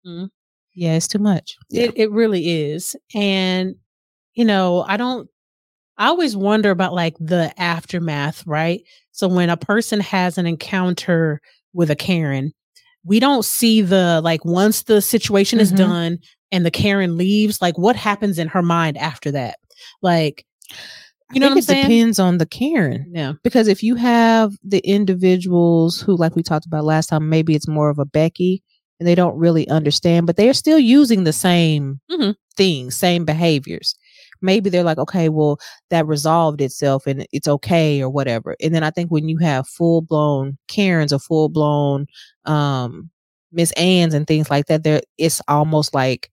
Mhm. 0.07 0.29
Yeah, 0.77 0.95
it's 0.95 1.09
too 1.09 1.19
much. 1.19 1.57
It 1.71 1.93
it 1.97 2.11
really 2.13 2.71
is. 2.71 2.95
And 3.15 3.75
you 4.35 4.45
know, 4.45 4.85
I 4.87 4.97
don't 4.97 5.29
I 5.99 6.09
always 6.09 6.37
wonder 6.37 6.71
about 6.71 6.93
like 6.93 7.17
the 7.19 7.53
aftermath, 7.61 8.47
right? 8.47 8.83
So 9.13 9.27
when 9.27 9.49
a 9.51 9.57
person 9.57 9.99
has 10.01 10.37
an 10.39 10.47
encounter 10.47 11.41
with 11.73 11.91
a 11.91 11.97
Karen, 11.97 12.53
we 13.05 13.19
don't 13.19 13.45
see 13.45 13.81
the 13.81 14.21
like 14.23 14.45
once 14.45 14.83
the 14.85 15.01
situation 15.01 15.59
is 15.59 15.73
Mhm. 15.73 15.77
done 15.79 16.19
and 16.53 16.65
the 16.67 16.71
Karen 16.71 17.17
leaves, 17.17 17.61
like 17.63 17.79
what 17.79 17.97
happens 17.97 18.39
in 18.39 18.49
her 18.49 18.63
mind 18.63 18.99
after 18.99 19.31
that? 19.33 19.57
Like 20.03 20.45
you 21.33 21.41
know 21.41 21.47
what 21.47 21.53
I'm 21.53 21.59
it 21.59 21.65
saying? 21.65 21.83
depends 21.87 22.19
on 22.21 22.39
the 22.39 22.47
Karen. 22.47 23.11
Yeah. 23.13 23.33
Because 23.43 23.67
if 23.67 23.83
you 23.83 23.97
have 23.97 24.53
the 24.63 24.79
individuals 24.89 26.01
who, 26.01 26.17
like 26.17 26.37
we 26.37 26.43
talked 26.45 26.67
about 26.67 26.85
last 26.85 27.09
time, 27.09 27.29
maybe 27.29 27.55
it's 27.57 27.67
more 27.67 27.91
of 27.91 27.99
a 27.99 28.05
Becky 28.05 28.63
and 29.01 29.07
they 29.07 29.15
don't 29.15 29.37
really 29.39 29.69
understand, 29.69 30.27
but 30.27 30.37
they're 30.37 30.55
still 30.55 30.79
using 30.79 31.25
the 31.25 31.33
same 31.33 32.01
Mhm. 32.11 32.35
things, 32.57 32.97
same 32.97 33.25
behaviors. 33.25 33.95
Maybe 34.43 34.69
they're 34.71 34.83
like, 34.85 34.99
okay, 34.99 35.29
well, 35.29 35.59
that 35.91 36.07
resolved 36.07 36.61
itself 36.61 37.07
and 37.07 37.27
it's 37.33 37.49
okay 37.49 38.03
or 38.03 38.11
whatever. 38.11 38.55
And 38.63 38.75
then 38.75 38.83
I 38.85 38.91
think 38.91 39.11
when 39.11 39.29
you 39.29 39.39
have 39.39 39.67
full 39.69 40.03
blown 40.03 40.59
Karens 40.69 41.13
or 41.13 41.19
full 41.19 41.49
blown 41.49 42.07
um 42.45 43.11
Miss 43.53 43.73
Anns 43.73 44.13
and 44.15 44.27
things 44.27 44.51
like 44.51 44.67
that, 44.67 44.83
there 44.85 45.01
it's 45.19 45.41
almost 45.49 45.95
like 45.95 46.31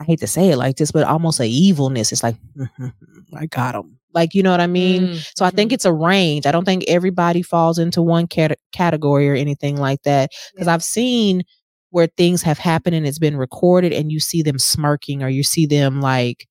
I 0.00 0.04
hate 0.04 0.20
to 0.20 0.26
say 0.26 0.50
it 0.50 0.56
like 0.56 0.76
this, 0.76 0.92
but 0.92 1.04
almost 1.06 1.40
a 1.40 1.46
evilness. 1.46 2.12
It's 2.12 2.22
like 2.22 2.36
I 3.36 3.46
got 3.46 3.74
him. 3.74 3.98
Like 4.14 4.34
you 4.34 4.42
know 4.42 4.50
what 4.50 4.60
I 4.60 4.66
mean? 4.66 5.08
Mm, 5.08 5.32
So 5.36 5.44
I 5.44 5.50
think 5.50 5.70
mhm. 5.70 5.74
it's 5.74 5.84
a 5.86 5.92
range. 5.92 6.46
I 6.46 6.52
don't 6.52 6.64
think 6.64 6.84
everybody 6.88 7.42
falls 7.42 7.78
into 7.78 8.02
one 8.02 8.26
cat- 8.26 8.58
category 8.72 9.28
or 9.30 9.34
anything 9.34 9.76
like 9.76 10.02
that. 10.02 10.30
Because 10.54 10.68
I've 10.68 10.84
seen 10.84 11.44
where 11.92 12.08
things 12.16 12.42
have 12.42 12.58
happened 12.58 12.96
and 12.96 13.06
it's 13.06 13.18
been 13.18 13.36
recorded, 13.36 13.92
and 13.92 14.10
you 14.10 14.18
see 14.18 14.42
them 14.42 14.58
smirking 14.58 15.22
or 15.22 15.28
you 15.28 15.42
see 15.44 15.66
them 15.66 16.00
like 16.00 16.46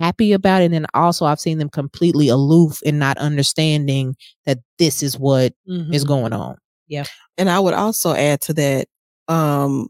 happy 0.00 0.32
about 0.32 0.62
it. 0.62 0.66
And 0.66 0.74
then 0.74 0.86
also 0.94 1.24
I've 1.26 1.38
seen 1.40 1.58
them 1.58 1.68
completely 1.68 2.28
aloof 2.28 2.80
and 2.86 2.98
not 2.98 3.18
understanding 3.18 4.16
that 4.46 4.58
this 4.78 5.02
is 5.02 5.18
what 5.18 5.52
is 5.66 6.04
Mhm. 6.04 6.08
going 6.08 6.32
on. 6.32 6.56
Yeah. 6.88 7.04
And 7.38 7.48
I 7.50 7.58
would 7.60 7.74
also 7.74 8.12
add 8.14 8.40
to 8.42 8.54
that, 8.54 8.86
um, 9.28 9.88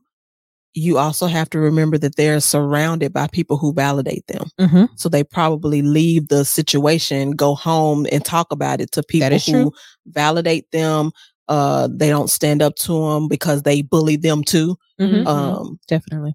you 0.77 0.99
also 0.99 1.27
have 1.27 1.49
to 1.51 1.59
remember 1.61 1.97
that 1.99 2.17
they're 2.17 2.41
surrounded 2.41 3.13
by 3.13 3.29
people 3.29 3.57
who 3.57 3.73
validate 3.73 4.27
them. 4.27 4.49
Mm-hmm. 4.61 4.85
So 4.97 5.09
they 5.09 5.23
probably 5.23 5.83
leave 5.83 6.29
the 6.29 6.45
situation, 6.45 7.31
go 7.31 7.55
home 7.55 8.07
and 8.11 8.25
talk 8.25 8.51
about 8.51 8.81
it 8.81 8.91
to 8.93 9.03
people 9.05 9.33
is 9.33 9.47
who 9.47 9.53
true. 9.53 9.73
validate 10.07 10.71
them. 10.73 11.13
Uh, 11.49 11.89
they 11.91 12.09
don't 12.09 12.31
stand 12.31 12.63
up 12.63 12.75
to 12.77 12.93
them 13.11 13.29
because 13.29 13.63
they 13.63 13.83
bully 13.83 14.17
them 14.17 14.43
too. 14.45 14.77
Mm-hmm. 15.01 15.15
Mhm. 15.23 15.27
Um, 15.27 15.79
Definitely. 15.89 16.35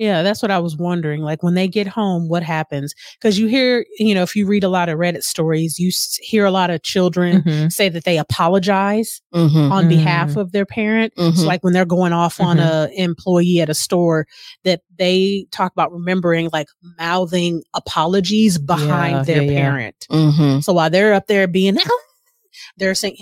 Yeah, 0.00 0.22
that's 0.22 0.42
what 0.42 0.52
I 0.52 0.60
was 0.60 0.76
wondering. 0.76 1.22
Like 1.22 1.42
when 1.42 1.54
they 1.54 1.66
get 1.66 1.88
home, 1.88 2.28
what 2.28 2.44
happens? 2.44 2.94
Because 3.20 3.36
you 3.36 3.48
hear, 3.48 3.84
you 3.98 4.14
know, 4.14 4.22
if 4.22 4.36
you 4.36 4.46
read 4.46 4.62
a 4.62 4.68
lot 4.68 4.88
of 4.88 4.96
Reddit 4.96 5.24
stories, 5.24 5.80
you 5.80 5.88
s- 5.88 6.16
hear 6.22 6.44
a 6.44 6.52
lot 6.52 6.70
of 6.70 6.84
children 6.84 7.42
Mhm. 7.42 7.72
say 7.72 7.88
that 7.88 8.04
they 8.04 8.16
apologize 8.16 9.20
mhm, 9.34 9.72
on 9.72 9.88
behalf 9.88 10.30
Mm. 10.30 10.36
of 10.36 10.52
their 10.52 10.64
parent. 10.66 11.12
So 11.34 11.44
like 11.44 11.64
when 11.64 11.72
they're 11.72 11.84
going 11.84 12.12
off 12.12 12.40
on 12.40 12.58
Mhm. 12.58 12.62
a 12.62 12.90
employee 13.02 13.60
at 13.60 13.68
a 13.70 13.74
store, 13.74 14.28
that 14.62 14.82
they 15.00 15.46
talk 15.50 15.72
about 15.72 15.90
remembering 15.90 16.48
like 16.52 16.68
mouthing 16.96 17.64
apologies 17.74 18.56
behind 18.56 19.16
Yeah, 19.16 19.22
their 19.24 19.42
yeah, 19.42 19.50
yeah. 19.50 19.60
parent. 19.62 20.06
Mhm. 20.12 20.62
So 20.62 20.74
while 20.74 20.90
they're 20.90 21.12
up 21.14 21.26
there 21.26 21.48
being, 21.48 21.74
they're 22.76 22.94
saying, 22.94 23.16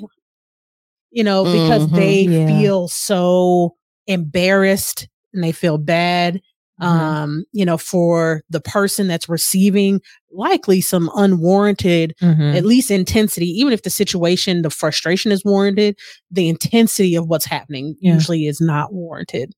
you 1.11 1.25
know, 1.25 1.45
because 1.45 1.87
Mhm. 1.89 1.95
they 1.97 2.21
Yeah. 2.23 2.47
feel 2.47 2.89
so 2.89 3.75
embarrassed 4.07 5.09
and 5.33 5.43
they 5.43 5.53
feel 5.53 5.79
bad, 5.79 6.41
Mhm. 6.81 6.87
um, 6.87 7.45
you 7.53 7.65
know, 7.65 7.77
for 7.79 8.43
the 8.51 8.61
person 8.61 9.07
that's 9.09 9.29
receiving 9.29 10.01
likely 10.33 10.81
some 10.81 11.11
unwarranted, 11.15 12.15
Mhm. 12.23 12.55
at 12.57 12.65
least 12.67 12.91
intensity, 12.91 13.47
even 13.47 13.73
if 13.73 13.83
the 13.83 13.91
situation, 13.91 14.63
the 14.63 14.71
frustration 14.71 15.33
is 15.33 15.45
warranted, 15.45 15.97
the 16.31 16.49
intensity 16.49 17.15
of 17.15 17.27
what's 17.29 17.47
happening 17.47 17.97
Yeah. 18.01 18.15
usually 18.15 18.47
is 18.47 18.61
not 18.61 18.93
warranted. 18.93 19.53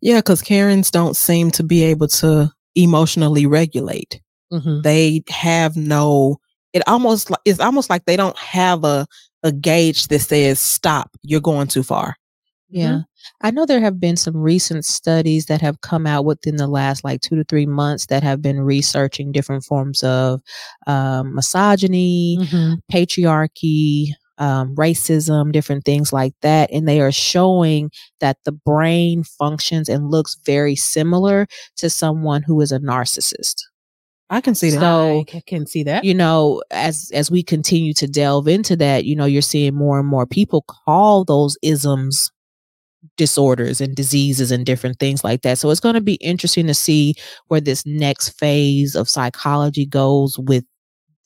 Yeah, 0.00 0.18
because 0.18 0.42
Karens 0.42 0.90
don't 0.90 1.16
seem 1.16 1.50
to 1.52 1.62
be 1.62 1.82
able 1.82 2.08
to 2.08 2.50
emotionally 2.76 3.46
regulate. 3.46 4.20
Mm-hmm. 4.52 4.82
They 4.82 5.22
have 5.30 5.76
no. 5.76 6.36
It 6.72 6.82
almost 6.86 7.30
li- 7.30 7.36
it's 7.44 7.60
almost 7.60 7.88
like 7.88 8.04
they 8.04 8.16
don't 8.16 8.36
have 8.38 8.84
a 8.84 9.06
a 9.44 9.52
gauge 9.52 10.08
that 10.08 10.18
says 10.20 10.58
stop. 10.58 11.10
You're 11.22 11.40
going 11.40 11.68
too 11.68 11.84
far. 11.84 12.16
Yeah. 12.70 13.02
I 13.40 13.52
know 13.52 13.66
there 13.66 13.80
have 13.80 14.00
been 14.00 14.16
some 14.16 14.36
recent 14.36 14.84
studies 14.84 15.46
that 15.46 15.60
have 15.60 15.80
come 15.80 16.08
out 16.08 16.24
within 16.24 16.56
the 16.56 16.66
last 16.66 17.04
like 17.04 17.20
two 17.20 17.36
to 17.36 17.44
three 17.44 17.66
months 17.66 18.06
that 18.06 18.24
have 18.24 18.42
been 18.42 18.60
researching 18.62 19.30
different 19.30 19.62
forms 19.64 20.02
of 20.02 20.40
um, 20.88 21.36
misogyny, 21.36 22.38
Mm-hmm. 22.40 22.74
patriarchy, 22.92 24.08
um, 24.38 24.74
racism, 24.74 25.52
different 25.52 25.84
things 25.84 26.12
like 26.12 26.34
that. 26.42 26.70
And 26.72 26.88
they 26.88 27.00
are 27.00 27.12
showing 27.12 27.90
that 28.18 28.38
the 28.44 28.50
brain 28.52 29.22
functions 29.22 29.88
and 29.88 30.10
looks 30.10 30.36
very 30.44 30.74
similar 30.74 31.46
to 31.76 31.88
someone 31.88 32.42
who 32.42 32.60
is 32.60 32.72
a 32.72 32.80
narcissist. 32.80 33.62
I 34.30 34.40
can 34.40 34.54
see 34.54 34.70
that. 34.70 34.80
So- 34.80 35.20
I 35.20 35.24
c- 35.30 35.42
can 35.46 35.66
see 35.66 35.82
that. 35.84 36.04
you 36.04 36.14
know 36.14 36.62
as 36.70 37.10
as 37.14 37.30
we 37.30 37.42
continue 37.42 37.92
to 37.94 38.06
delve 38.06 38.48
into 38.48 38.74
that 38.76 39.04
you 39.04 39.14
know 39.16 39.24
you're 39.26 39.42
seeing 39.42 39.74
more 39.74 39.98
and 39.98 40.08
more 40.08 40.26
people 40.26 40.62
call 40.66 41.24
those 41.24 41.56
isms 41.62 42.30
disorders 43.16 43.80
and 43.80 43.94
diseases 43.94 44.50
and 44.50 44.64
different 44.64 44.98
things 44.98 45.22
like 45.22 45.42
that 45.42 45.58
so 45.58 45.68
it's 45.70 45.80
going 45.80 45.94
to 45.94 46.00
be 46.00 46.14
interesting 46.14 46.66
to 46.66 46.72
see 46.74 47.14
where 47.48 47.60
this 47.60 47.84
next 47.84 48.30
phase 48.30 48.94
of 48.96 49.08
psychology 49.10 49.84
goes 49.84 50.38
with 50.38 50.64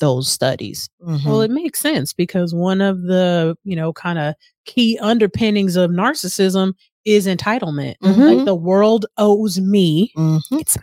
those 0.00 0.28
studies 0.28 0.88
Mhm. 1.04 1.24
Well, 1.24 1.40
it 1.42 1.50
makes 1.50 1.80
sense 1.80 2.12
because 2.12 2.52
one 2.54 2.80
of 2.80 3.02
the, 3.02 3.56
you 3.64 3.74
know, 3.76 3.92
kind 3.92 4.18
of 4.18 4.34
key 4.64 4.98
underpinnings 5.00 5.74
of 5.76 5.90
narcissism 5.90 6.72
is 7.04 7.26
entitlement. 7.26 7.94
Mhm. 8.02 8.36
Like 8.36 8.44
the 8.44 8.54
world 8.54 9.06
owes 9.16 9.60
me. 9.60 10.12
Mhm. 10.16 10.40
it's 10.52 10.76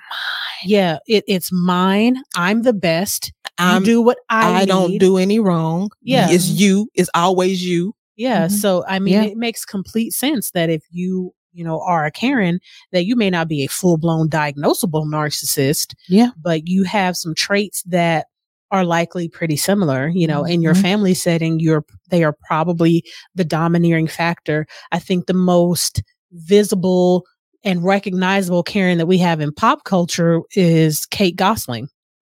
Yeah, 0.66 1.00
it, 1.08 1.24
it's 1.28 1.52
mine. 1.52 2.18
I'm 2.36 2.64
the 2.64 2.74
best. 2.74 3.32
I'm, 3.58 3.84
do 3.84 4.02
what 4.02 4.18
I, 4.30 4.62
I, 4.62 4.66
don't 4.66 4.98
do 4.98 5.18
any 5.18 5.40
wrong. 5.40 5.90
Yeah. 6.02 6.28
It's 6.30 6.48
you. 6.50 6.90
It's 6.94 7.10
always 7.14 7.64
you. 7.66 7.94
Yeah. 8.18 8.48
Mhm. 8.48 8.52
So, 8.52 8.84
I 8.88 9.00
mean, 9.00 9.14
Yeah. 9.14 9.24
it 9.24 9.38
makes 9.38 9.64
complete 9.64 10.12
sense 10.12 10.52
that 10.52 10.70
if 10.70 10.84
you, 10.92 11.34
you 11.54 11.64
know, 11.64 11.80
are 11.82 12.06
a 12.06 12.12
Karen, 12.12 12.60
that 12.92 13.06
you 13.06 13.16
may 13.16 13.30
not 13.30 13.48
be 13.48 13.64
a 13.64 13.68
full 13.68 13.98
blown 13.98 14.30
diagnosable 14.30 15.06
narcissist, 15.06 15.94
yeah 16.10 16.32
but 16.42 16.68
you 16.68 16.84
have 16.84 17.16
some 17.16 17.34
traits 17.34 17.82
that 17.84 18.28
are 18.72 18.84
likely 18.84 19.30
pretty 19.30 19.56
similar. 19.56 20.10
You 20.10 20.28
know, 20.28 20.44
in 20.44 20.62
your 20.62 20.74
Mhm. 20.74 20.82
family 20.82 21.14
setting, 21.14 21.60
you're, 21.60 21.86
they 22.10 22.24
are 22.26 22.36
probably 22.48 23.04
the 23.36 23.46
domineering 23.46 24.08
factor. 24.08 24.66
I 24.92 25.00
think 25.00 25.28
the 25.28 25.34
most 25.34 26.02
visible 26.34 27.24
and 27.66 27.84
recognizable 27.84 28.64
Karen 28.64 28.98
that 29.00 29.08
we 29.08 29.18
have 29.18 29.42
in 29.42 29.52
pop 29.52 29.84
culture 29.84 30.40
is 30.56 31.06
Kate 31.08 31.36
Gosselin. 31.36 31.88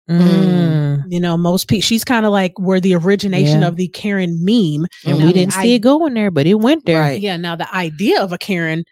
Mm. 0.10 1.04
You 1.10 1.20
know, 1.20 1.38
most 1.38 1.68
people, 1.68 1.82
she's 1.82 2.04
kind 2.04 2.26
of 2.26 2.32
like 2.32 2.58
where 2.60 2.80
the 2.80 2.96
origination 2.96 3.62
Yeah. 3.62 3.68
of 3.68 3.76
the 3.76 3.88
Karen 3.90 4.44
meme. 4.44 4.88
and 5.06 5.20
Now, 5.20 5.26
we 5.26 5.34
didn't 5.34 5.56
i- 5.58 5.62
see 5.62 5.76
it 5.76 5.80
going 5.80 6.14
there 6.14 6.32
but 6.32 6.48
it 6.48 6.56
went 6.56 6.86
there 6.86 7.00
Right. 7.02 7.22
Yeah. 7.22 7.38
Now 7.38 7.56
the 7.56 7.74
idea 7.76 8.22
of 8.22 8.32
a 8.34 8.38
Karen 8.38 8.84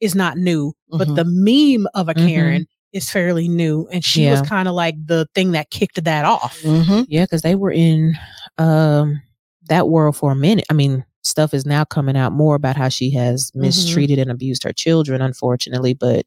is 0.00 0.14
not 0.14 0.36
new, 0.36 0.72
but 0.90 1.08
Mhm. 1.08 1.16
the 1.16 1.24
meme 1.24 1.86
of 1.94 2.08
a 2.08 2.14
Mhm. 2.14 2.28
Karen 2.28 2.66
is 2.92 3.08
fairly 3.10 3.48
new. 3.48 3.88
And 3.92 4.04
she 4.04 4.28
was 4.30 4.42
kind 4.42 4.68
of 4.68 4.74
like 4.74 4.94
the 5.06 5.26
thing 5.34 5.52
that 5.52 5.70
kicked 5.70 6.04
that 6.04 6.24
off. 6.24 6.60
Mhm. 6.62 7.06
Yeah, 7.08 7.24
because 7.24 7.42
they 7.42 7.54
were 7.54 7.72
in 7.72 8.16
um 8.58 9.20
that 9.68 9.88
world 9.88 10.16
for 10.16 10.30
a 10.32 10.36
minute. 10.36 10.64
I 10.70 10.74
mean, 10.74 11.04
stuff 11.24 11.54
is 11.54 11.66
now 11.66 11.84
coming 11.84 12.16
out 12.16 12.32
more 12.32 12.54
about 12.54 12.76
how 12.76 12.88
she 12.88 13.10
has 13.12 13.50
Mhm. 13.52 13.60
mistreated 13.62 14.18
and 14.18 14.30
abused 14.30 14.62
her 14.64 14.72
children, 14.72 15.20
unfortunately. 15.22 15.94
But 15.94 16.26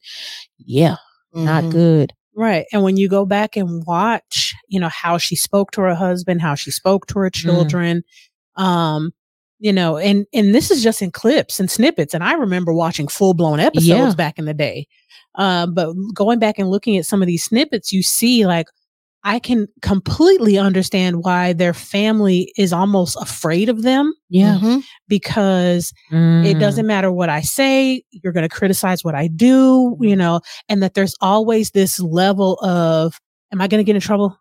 yeah, 0.57 0.97
not 1.33 1.65
Mhm. 1.65 1.71
good. 1.71 2.13
Right. 2.35 2.65
And 2.71 2.83
when 2.83 2.97
you 2.97 3.09
go 3.09 3.25
back 3.25 3.55
and 3.55 3.83
watch, 3.87 4.53
you 4.67 4.79
know, 4.79 4.89
how 4.89 5.17
she 5.17 5.35
spoke 5.35 5.71
to 5.71 5.81
her 5.81 5.95
husband, 5.95 6.41
how 6.41 6.55
she 6.55 6.71
spoke 6.71 7.07
to 7.07 7.19
her 7.19 7.29
children, 7.31 8.03
um, 8.57 9.11
you 9.59 9.73
know, 9.73 9.97
and 9.97 10.25
and 10.33 10.53
this 10.53 10.69
is 10.69 10.83
just 10.83 11.01
in 11.01 11.09
clips 11.11 11.59
and 11.59 11.69
snippets. 11.71 12.13
And 12.13 12.23
I 12.23 12.33
remember 12.33 12.73
watching 12.73 13.07
full 13.07 13.33
blown 13.33 13.59
episodes 13.59 13.85
Yeah. 13.87 14.13
back 14.15 14.37
in 14.37 14.45
the 14.45 14.53
day. 14.53 14.87
Um, 15.35 15.73
but 15.73 15.93
going 16.13 16.37
back 16.39 16.59
and 16.59 16.69
looking 16.69 16.97
at 16.97 17.05
some 17.05 17.21
of 17.23 17.27
these 17.27 17.43
snippets, 17.43 17.91
you 17.91 18.03
see 18.03 18.45
like 18.45 18.67
I 19.23 19.39
can 19.39 19.67
completely 19.81 20.57
understand 20.57 21.23
why 21.23 21.51
their 21.53 21.73
family 21.73 22.53
is 22.57 22.71
almost 22.71 23.17
afraid 23.19 23.67
of 23.67 23.81
them 23.83 24.13
Yeah. 24.29 24.57
Mhm. 24.61 24.83
because 25.07 25.91
it 26.11 26.15
Mm. 26.15 26.59
doesn't 26.59 26.87
matter 26.87 27.11
what 27.11 27.27
I 27.29 27.41
say, 27.41 28.03
you're 28.11 28.31
going 28.33 28.47
to 28.47 28.55
criticize 28.55 29.03
what 29.03 29.15
I 29.15 29.27
do, 29.27 29.97
you 29.99 30.15
know, 30.15 30.39
and 30.69 30.81
that 30.83 30.93
there's 30.93 31.15
always 31.19 31.71
this 31.71 31.99
level 31.99 32.57
of, 32.61 33.19
am 33.51 33.59
I 33.61 33.67
going 33.67 33.79
to 33.79 33.83
get 33.83 33.95
in 33.95 34.01
trouble? 34.01 34.37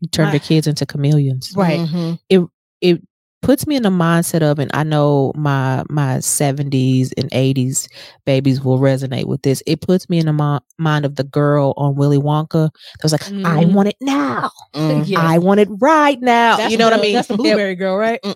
You 0.00 0.08
turned 0.08 0.30
I- 0.30 0.32
your 0.32 0.40
kids 0.40 0.66
into 0.66 0.84
chameleons. 0.84 1.52
Right. 1.56 1.80
Mhm. 1.80 2.18
It 2.28 3.00
puts 3.44 3.66
me 3.66 3.76
in 3.76 3.82
the 3.82 3.90
mindset 3.90 4.42
of, 4.42 4.58
and 4.58 4.70
I 4.74 4.82
know 4.82 5.32
my 5.36 5.84
my 5.88 6.20
seventies 6.20 7.12
and 7.12 7.28
eighties 7.32 7.88
babies 8.24 8.62
will 8.62 8.78
resonate 8.78 9.26
with 9.26 9.42
this. 9.42 9.62
It 9.66 9.80
puts 9.80 10.08
me 10.08 10.18
in 10.18 10.26
the 10.26 10.32
mo- 10.32 10.60
mind 10.78 11.04
of 11.04 11.16
the 11.16 11.24
girl 11.24 11.74
on 11.76 11.94
Willy 11.94 12.18
Wonka 12.18 12.70
that 12.70 13.02
was 13.02 13.12
like, 13.12 13.22
mm. 13.22 13.44
"I 13.44 13.64
want 13.66 13.88
it 13.88 13.96
now. 14.00 14.50
Mm. 14.74 15.04
Yes. 15.06 15.20
I 15.20 15.38
want 15.38 15.60
it 15.60 15.68
right 15.78 16.20
now." 16.20 16.56
That's 16.56 16.72
you 16.72 16.78
know 16.78 16.86
the, 16.86 16.92
what 16.92 17.00
I 17.00 17.02
mean? 17.02 17.14
That's 17.14 17.28
the 17.28 17.36
blueberry 17.36 17.74
girl, 17.74 17.96
right? 17.96 18.20
Mm. 18.22 18.34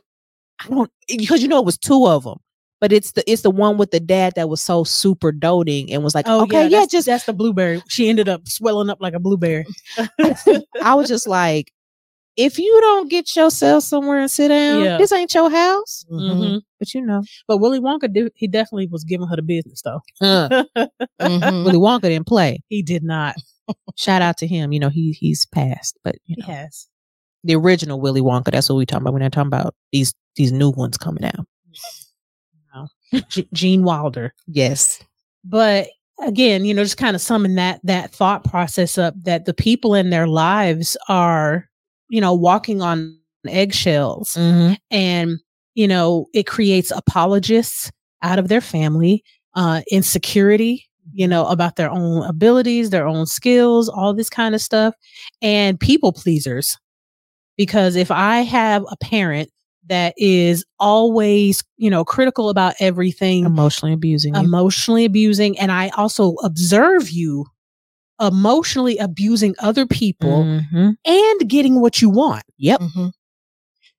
I 0.60 0.68
don't 0.68 0.90
because 1.08 1.42
you 1.42 1.48
know 1.48 1.58
it 1.58 1.64
was 1.64 1.78
two 1.78 2.06
of 2.06 2.24
them 2.24 2.38
but 2.80 2.92
it's 2.92 3.12
the 3.12 3.28
it's 3.30 3.42
the 3.42 3.50
one 3.50 3.76
with 3.76 3.90
the 3.90 4.00
dad 4.00 4.34
that 4.36 4.48
was 4.48 4.60
so 4.60 4.84
super 4.84 5.32
doting 5.32 5.92
and 5.92 6.04
was 6.04 6.14
like, 6.14 6.26
oh, 6.28 6.42
okay, 6.42 6.68
yeah, 6.68 6.80
yeah 6.80 6.86
just 6.86 7.06
that's 7.06 7.24
the 7.24 7.32
blueberry. 7.32 7.82
She 7.88 8.08
ended 8.08 8.28
up 8.28 8.46
swelling 8.48 8.90
up 8.90 8.98
like 9.00 9.14
a 9.14 9.18
blueberry. 9.18 9.66
I 10.80 10.94
was 10.94 11.08
just 11.08 11.26
like, 11.26 11.72
if 12.38 12.58
you 12.58 12.78
don't 12.80 13.10
get 13.10 13.36
yourself 13.36 13.84
somewhere 13.84 14.20
and 14.20 14.30
sit 14.30 14.48
down, 14.48 14.82
yeah. 14.82 14.96
this 14.96 15.12
ain't 15.12 15.34
your 15.34 15.50
house. 15.50 16.04
Mm-hmm. 16.10 16.58
But 16.78 16.94
you 16.94 17.04
know, 17.04 17.22
but 17.46 17.58
Willy 17.58 17.80
Wonka 17.80 18.10
did. 18.10 18.32
He 18.34 18.46
definitely 18.46 18.86
was 18.86 19.04
giving 19.04 19.26
her 19.26 19.36
the 19.36 19.42
business 19.42 19.82
though. 19.82 20.00
Uh. 20.20 20.64
mm-hmm. 21.20 21.64
Willy 21.64 21.78
Wonka 21.78 22.02
didn't 22.02 22.26
play. 22.26 22.62
He 22.68 22.82
did 22.82 23.02
not. 23.02 23.36
Shout 23.96 24.22
out 24.22 24.38
to 24.38 24.46
him. 24.46 24.72
You 24.72 24.80
know, 24.80 24.88
he 24.88 25.12
he's 25.12 25.44
passed, 25.46 25.98
but 26.02 26.14
you 26.24 26.36
know, 26.38 26.46
he 26.46 26.52
has 26.52 26.88
the 27.44 27.56
original 27.56 28.00
Willy 28.00 28.22
Wonka. 28.22 28.52
That's 28.52 28.68
what 28.68 28.76
we 28.76 28.86
talking 28.86 29.02
about. 29.02 29.12
We're 29.12 29.18
not 29.18 29.32
talking 29.32 29.48
about 29.48 29.74
these 29.92 30.14
these 30.36 30.52
new 30.52 30.70
ones 30.70 30.96
coming 30.96 31.24
out. 31.24 31.46
G- 33.28 33.48
Gene 33.52 33.82
Wilder. 33.82 34.34
Yes. 34.46 35.02
But 35.44 35.88
again, 36.20 36.64
you 36.64 36.74
know, 36.74 36.82
just 36.82 36.96
kind 36.96 37.16
of 37.16 37.22
summing 37.22 37.54
that 37.56 37.80
that 37.84 38.12
thought 38.12 38.44
process 38.44 38.98
up 38.98 39.14
that 39.22 39.44
the 39.44 39.54
people 39.54 39.94
in 39.94 40.10
their 40.10 40.26
lives 40.26 40.96
are, 41.08 41.68
you 42.08 42.20
know, 42.20 42.34
walking 42.34 42.82
on 42.82 43.18
eggshells 43.46 44.34
mm-hmm. 44.34 44.74
and 44.90 45.38
you 45.74 45.86
know, 45.86 46.26
it 46.34 46.44
creates 46.44 46.90
apologists 46.90 47.88
out 48.22 48.40
of 48.40 48.48
their 48.48 48.60
family, 48.60 49.22
uh, 49.54 49.80
insecurity, 49.92 50.84
you 51.12 51.28
know, 51.28 51.46
about 51.46 51.76
their 51.76 51.88
own 51.88 52.24
abilities, 52.24 52.90
their 52.90 53.06
own 53.06 53.26
skills, 53.26 53.88
all 53.88 54.12
this 54.12 54.28
kind 54.28 54.56
of 54.56 54.60
stuff, 54.60 54.92
and 55.40 55.78
people 55.78 56.12
pleasers. 56.12 56.76
Because 57.56 57.94
if 57.94 58.10
I 58.10 58.40
have 58.40 58.84
a 58.90 58.96
parent 58.96 59.50
that 59.86 60.14
is 60.16 60.64
always, 60.80 61.62
you 61.76 61.90
know, 61.90 62.04
critical 62.04 62.50
about 62.50 62.74
everything, 62.80 63.44
emotionally 63.44 63.94
abusing, 63.94 64.34
you. 64.34 64.40
emotionally 64.40 65.04
abusing. 65.04 65.56
And 65.60 65.70
I 65.70 65.90
also 65.90 66.34
observe 66.42 67.10
you 67.10 67.46
emotionally 68.20 68.98
abusing 68.98 69.54
other 69.58 69.86
people 69.86 70.44
mm-hmm. 70.44 70.90
and 71.04 71.48
getting 71.48 71.80
what 71.80 72.02
you 72.02 72.10
want. 72.10 72.44
Yep. 72.58 72.80
Mm-hmm. 72.80 73.08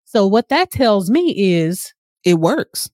So 0.06 0.28
what 0.28 0.50
that 0.50 0.72
tells 0.72 1.10
me 1.10 1.34
is 1.38 1.94
it 2.24 2.36
works. 2.36 2.90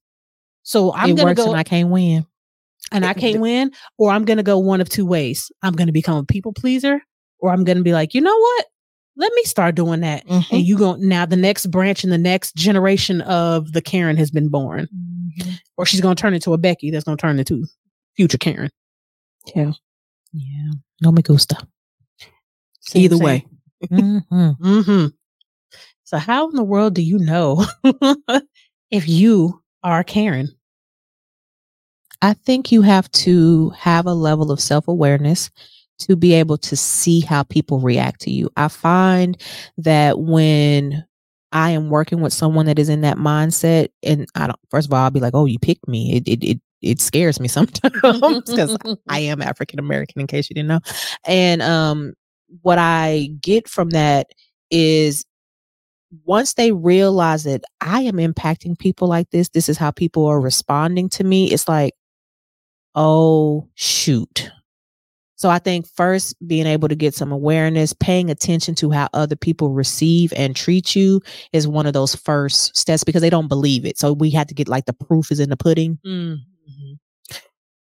So 0.64 0.94
I'm 0.94 1.12
it 1.12 1.18
gonna 1.18 1.36
go. 1.36 1.50
And 1.50 1.58
I 1.58 1.64
can't 1.64 1.90
win, 1.90 2.26
and 2.92 3.06
I 3.06 3.14
can't 3.14 3.40
win, 3.40 3.72
or 3.98 4.12
I'm 4.12 4.26
gonna 4.26 4.44
go 4.44 4.58
one 4.58 4.82
of 4.82 4.90
two 4.90 5.06
ways. 5.06 5.52
I'm 5.62 5.74
gonna 5.74 5.92
become 5.92 6.18
a 6.18 6.24
people 6.24 6.54
pleaser, 6.54 7.02
or 7.40 7.52
I'm 7.52 7.64
gonna 7.64 7.84
be 7.84 7.94
like, 7.94 8.14
you 8.14 8.22
know 8.22 8.38
what? 8.38 8.66
let 9.18 9.32
me 9.34 9.44
start 9.44 9.76
doing 9.76 10.02
that. 10.02 10.26
Mm-hmm. 10.28 10.56
And 10.56 10.66
you 10.66 10.78
go 10.78 10.96
now 10.96 11.26
the 11.26 11.38
next 11.38 11.68
branch 11.68 12.04
and 12.04 12.12
the 12.12 12.18
next 12.18 12.56
generation 12.56 13.22
of 13.22 13.72
the 13.72 13.82
Karen 13.82 14.18
has 14.18 14.32
been 14.32 14.50
born. 14.50 14.88
Mm-hmm. 14.94 15.52
Or 15.78 15.86
she's 15.86 16.02
gonna 16.02 16.16
turn 16.16 16.34
into 16.34 16.54
a 16.54 16.58
Becky 16.58 16.92
that's 16.92 17.04
gonna 17.04 17.18
turn 17.18 17.40
into 17.40 17.66
future 18.16 18.38
Karen. 18.38 18.72
Yeah. 19.56 19.74
Yeah. 20.36 20.72
No 21.02 21.12
me 21.12 21.22
gusta. 21.22 21.58
Same, 22.82 23.04
Either 23.04 23.16
same. 23.18 23.26
way. 23.26 23.46
mm-hmm. 23.92 24.50
Mm-hmm. 24.66 25.08
So 26.04 26.18
how 26.18 26.50
in 26.50 26.56
the 26.56 26.64
world 26.64 26.94
do 26.94 27.02
you 27.02 27.18
know 27.18 27.66
if 28.92 29.08
you 29.10 29.62
are 29.84 30.04
Karen? 30.04 30.50
I 32.22 32.34
think 32.34 32.72
you 32.72 32.82
have 32.84 33.12
to 33.12 33.70
have 33.72 34.06
a 34.06 34.14
level 34.14 34.52
of 34.52 34.60
self 34.60 34.88
awareness 34.88 35.50
to 36.00 36.16
be 36.16 36.34
able 36.34 36.58
to 36.58 36.76
see 36.76 37.22
how 37.22 37.44
people 37.44 37.80
react 37.80 38.22
to 38.22 38.32
you. 38.32 38.50
I 38.58 38.68
find 38.68 39.38
that 39.78 40.20
when 40.20 41.06
I 41.52 41.72
am 41.72 41.90
working 41.90 42.22
with 42.22 42.34
someone 42.34 42.66
that 42.66 42.80
is 42.80 42.90
in 42.90 43.02
that 43.02 43.18
mindset, 43.18 43.90
and 44.04 44.28
I 44.36 44.48
don't, 44.48 44.60
first 44.70 44.88
of 44.88 44.94
all, 44.94 45.04
I'll 45.04 45.12
be 45.12 45.20
like, 45.22 45.34
oh, 45.34 45.46
you 45.46 45.58
picked 45.60 45.88
me. 45.88 46.18
It, 46.18 46.28
it, 46.28 46.44
it, 46.44 46.62
it 46.86 47.02
scares 47.02 47.40
me 47.40 47.48
sometimes 47.50 47.94
because 48.02 48.78
I 49.10 49.20
am 49.20 49.42
African 49.42 49.80
American, 49.80 50.22
in 50.22 50.28
case 50.28 50.50
you 50.50 50.54
didn't 50.54 50.70
know. 50.70 50.80
And 51.26 51.62
um, 51.62 52.14
what 52.62 52.78
I 52.78 53.30
get 53.42 53.68
from 53.68 53.90
that 53.90 54.28
is 54.70 55.26
once 56.24 56.54
they 56.54 56.72
realize 56.72 57.44
that 57.44 57.64
I 57.82 58.02
am 58.02 58.16
impacting 58.16 58.78
people 58.78 59.08
like 59.08 59.32
this, 59.32 59.50
this 59.50 59.68
is 59.68 59.78
how 59.78 59.92
people 59.92 60.26
are 60.26 60.40
responding 60.40 61.10
to 61.10 61.24
me. 61.24 61.52
It's 61.52 61.68
like, 61.68 61.94
oh, 62.94 63.68
shoot. 63.74 64.50
So 65.38 65.50
I 65.50 65.60
think 65.60 65.86
first 65.86 66.36
being 66.48 66.66
able 66.66 66.88
to 66.88 66.96
get 66.96 67.14
some 67.14 67.32
awareness, 67.32 67.92
paying 67.94 68.30
attention 68.30 68.74
to 68.76 68.90
how 68.92 69.10
other 69.14 69.36
people 69.36 69.72
receive 69.72 70.32
and 70.36 70.56
treat 70.56 70.96
you 70.96 71.22
is 71.52 71.68
one 71.68 71.86
of 71.86 71.94
those 71.94 72.16
first 72.16 72.76
steps 72.78 73.04
because 73.04 73.22
they 73.22 73.30
don't 73.30 73.50
believe 73.50 73.86
it. 73.86 73.98
So 73.98 74.14
we 74.14 74.30
had 74.30 74.48
to 74.48 74.54
get 74.54 74.70
like 74.70 74.86
the 74.86 74.94
proof 74.94 75.32
is 75.32 75.42
in 75.42 75.50
the 75.50 75.58
pudding. 75.58 76.00
Mm-hmm. 76.70 76.94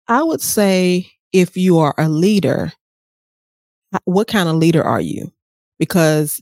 I 0.08 0.22
would 0.22 0.40
say 0.40 1.10
if 1.32 1.56
you 1.56 1.78
are 1.78 1.94
a 1.98 2.08
leader, 2.08 2.72
what 4.04 4.28
kind 4.28 4.48
of 4.48 4.56
leader 4.56 4.82
are 4.82 5.00
you? 5.00 5.32
Because 5.78 6.40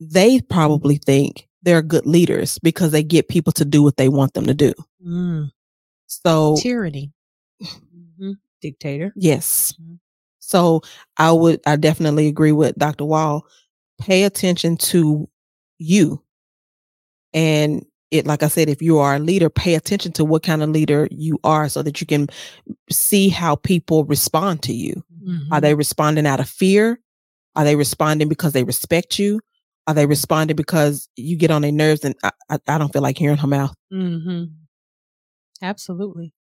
they 0.00 0.40
probably 0.40 0.96
think 0.96 1.48
they're 1.62 1.82
good 1.82 2.06
leaders 2.06 2.58
because 2.60 2.92
they 2.92 3.02
get 3.02 3.28
people 3.28 3.52
to 3.54 3.64
do 3.64 3.82
what 3.82 3.96
they 3.96 4.08
want 4.08 4.34
them 4.34 4.46
to 4.46 4.54
do. 4.54 4.72
Mm. 5.04 5.50
So 6.06 6.56
tyranny. 6.60 7.12
Mm-hmm. 7.62 8.32
Dictator. 8.60 9.12
Yes. 9.16 9.74
Mm-hmm. 9.80 9.94
So 10.38 10.82
I 11.16 11.32
would, 11.32 11.60
I 11.66 11.76
definitely 11.76 12.26
agree 12.26 12.52
with 12.52 12.76
Dr. 12.76 13.04
Wall. 13.04 13.46
Pay 14.00 14.24
attention 14.24 14.76
to 14.78 15.28
you. 15.78 16.22
And 17.34 17.84
it, 18.10 18.26
like 18.26 18.42
I 18.42 18.48
said, 18.48 18.68
if 18.68 18.80
you 18.80 18.98
are 18.98 19.16
a 19.16 19.18
leader, 19.18 19.50
pay 19.50 19.74
attention 19.74 20.12
to 20.12 20.24
what 20.24 20.42
kind 20.42 20.62
of 20.62 20.70
leader 20.70 21.08
you 21.10 21.38
are 21.44 21.68
so 21.68 21.82
that 21.82 22.00
you 22.00 22.06
can 22.06 22.28
see 22.90 23.28
how 23.28 23.56
people 23.56 24.04
respond 24.04 24.62
to 24.62 24.72
you. 24.72 25.02
Mm-hmm. 25.22 25.52
Are 25.52 25.60
they 25.60 25.74
responding 25.74 26.26
out 26.26 26.40
of 26.40 26.48
fear? 26.48 27.00
Are 27.54 27.64
they 27.64 27.76
responding 27.76 28.28
because 28.28 28.52
they 28.52 28.64
respect 28.64 29.18
you? 29.18 29.40
Are 29.86 29.94
they 29.94 30.06
responding 30.06 30.56
because 30.56 31.08
you 31.16 31.36
get 31.36 31.50
on 31.50 31.62
their 31.62 31.72
nerves 31.72 32.04
and 32.04 32.14
I, 32.22 32.30
I, 32.50 32.58
I 32.66 32.78
don't 32.78 32.92
feel 32.92 33.02
like 33.02 33.18
hearing 33.18 33.38
her 33.38 33.46
mouth? 33.46 33.74
Mm-hmm. 33.92 34.44
Absolutely. 35.62 36.32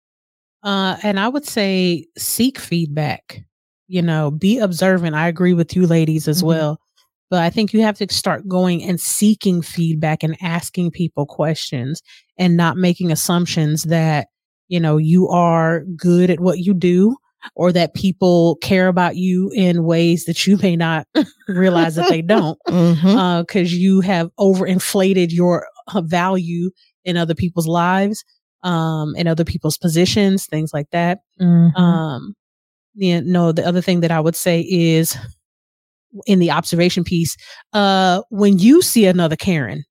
Uh, 0.63 0.97
and 1.03 1.19
I 1.19 1.29
would 1.29 1.47
say 1.47 2.07
seek 2.17 2.59
feedback 2.59 3.47
you 3.89 4.03
know, 4.03 4.31
be 4.31 4.59
observant. 4.59 5.15
I 5.15 5.29
agree 5.29 5.55
with 5.55 5.77
you 5.77 5.87
ladies 5.87 6.29
as 6.29 6.39
mm-hmm. 6.39 6.49
well. 6.49 6.81
But 7.31 7.43
I 7.43 7.51
think 7.51 7.73
you 7.73 7.83
have 7.83 7.99
to 7.99 8.13
start 8.13 8.47
going 8.47 8.83
and 8.83 9.01
seeking 9.01 9.63
feedback 9.63 10.23
and 10.23 10.37
asking 10.41 10.93
people 10.93 11.27
questions 11.27 12.03
and 12.39 12.57
not 12.57 12.77
making 12.77 13.11
assumptions 13.11 13.85
that, 13.85 14.29
you 14.69 14.79
know, 14.79 14.97
you 14.97 15.29
are 15.29 15.85
good 15.97 16.31
at 16.31 16.41
what 16.41 16.59
you 16.59 16.73
do 16.75 17.17
or 17.55 17.73
that 17.73 17.95
people 17.95 18.57
care 18.57 18.89
about 18.89 19.17
you 19.17 19.51
in 19.55 19.85
ways 19.85 20.25
that 20.25 20.47
you 20.47 20.57
may 20.63 20.77
not 20.77 21.07
realize 21.49 21.97
that 21.97 22.09
they 22.09 22.23
don't 22.23 22.59
because 22.65 22.99
mm-hmm. 23.03 23.17
uh, 23.17 23.45
you 23.63 24.01
have 24.01 24.31
overinflated 24.39 25.33
your 25.33 25.67
uh, 25.93 26.01
value 26.01 26.71
in 27.05 27.17
other 27.17 27.35
people's 27.35 27.69
lives 27.69 28.25
um 28.65 29.15
in 29.17 29.29
other 29.29 29.45
people's 29.45 29.79
positions 29.79 30.47
things 30.47 30.73
like 30.73 30.89
that 30.91 31.21
mm-hmm. 31.41 31.77
um 31.77 32.35
you 32.97 33.21
know, 33.21 33.53
the 33.53 33.65
other 33.65 33.83
thing 33.83 34.01
that 34.01 34.11
I 34.11 34.19
would 34.19 34.35
say 34.35 34.61
is 34.63 35.17
in 36.27 36.39
the 36.39 36.51
observation 36.51 37.05
piece, 37.05 37.37
uh, 37.73 38.23
when 38.31 38.59
you 38.59 38.83
see 38.83 39.07
another 39.07 39.37
Karen, 39.37 39.85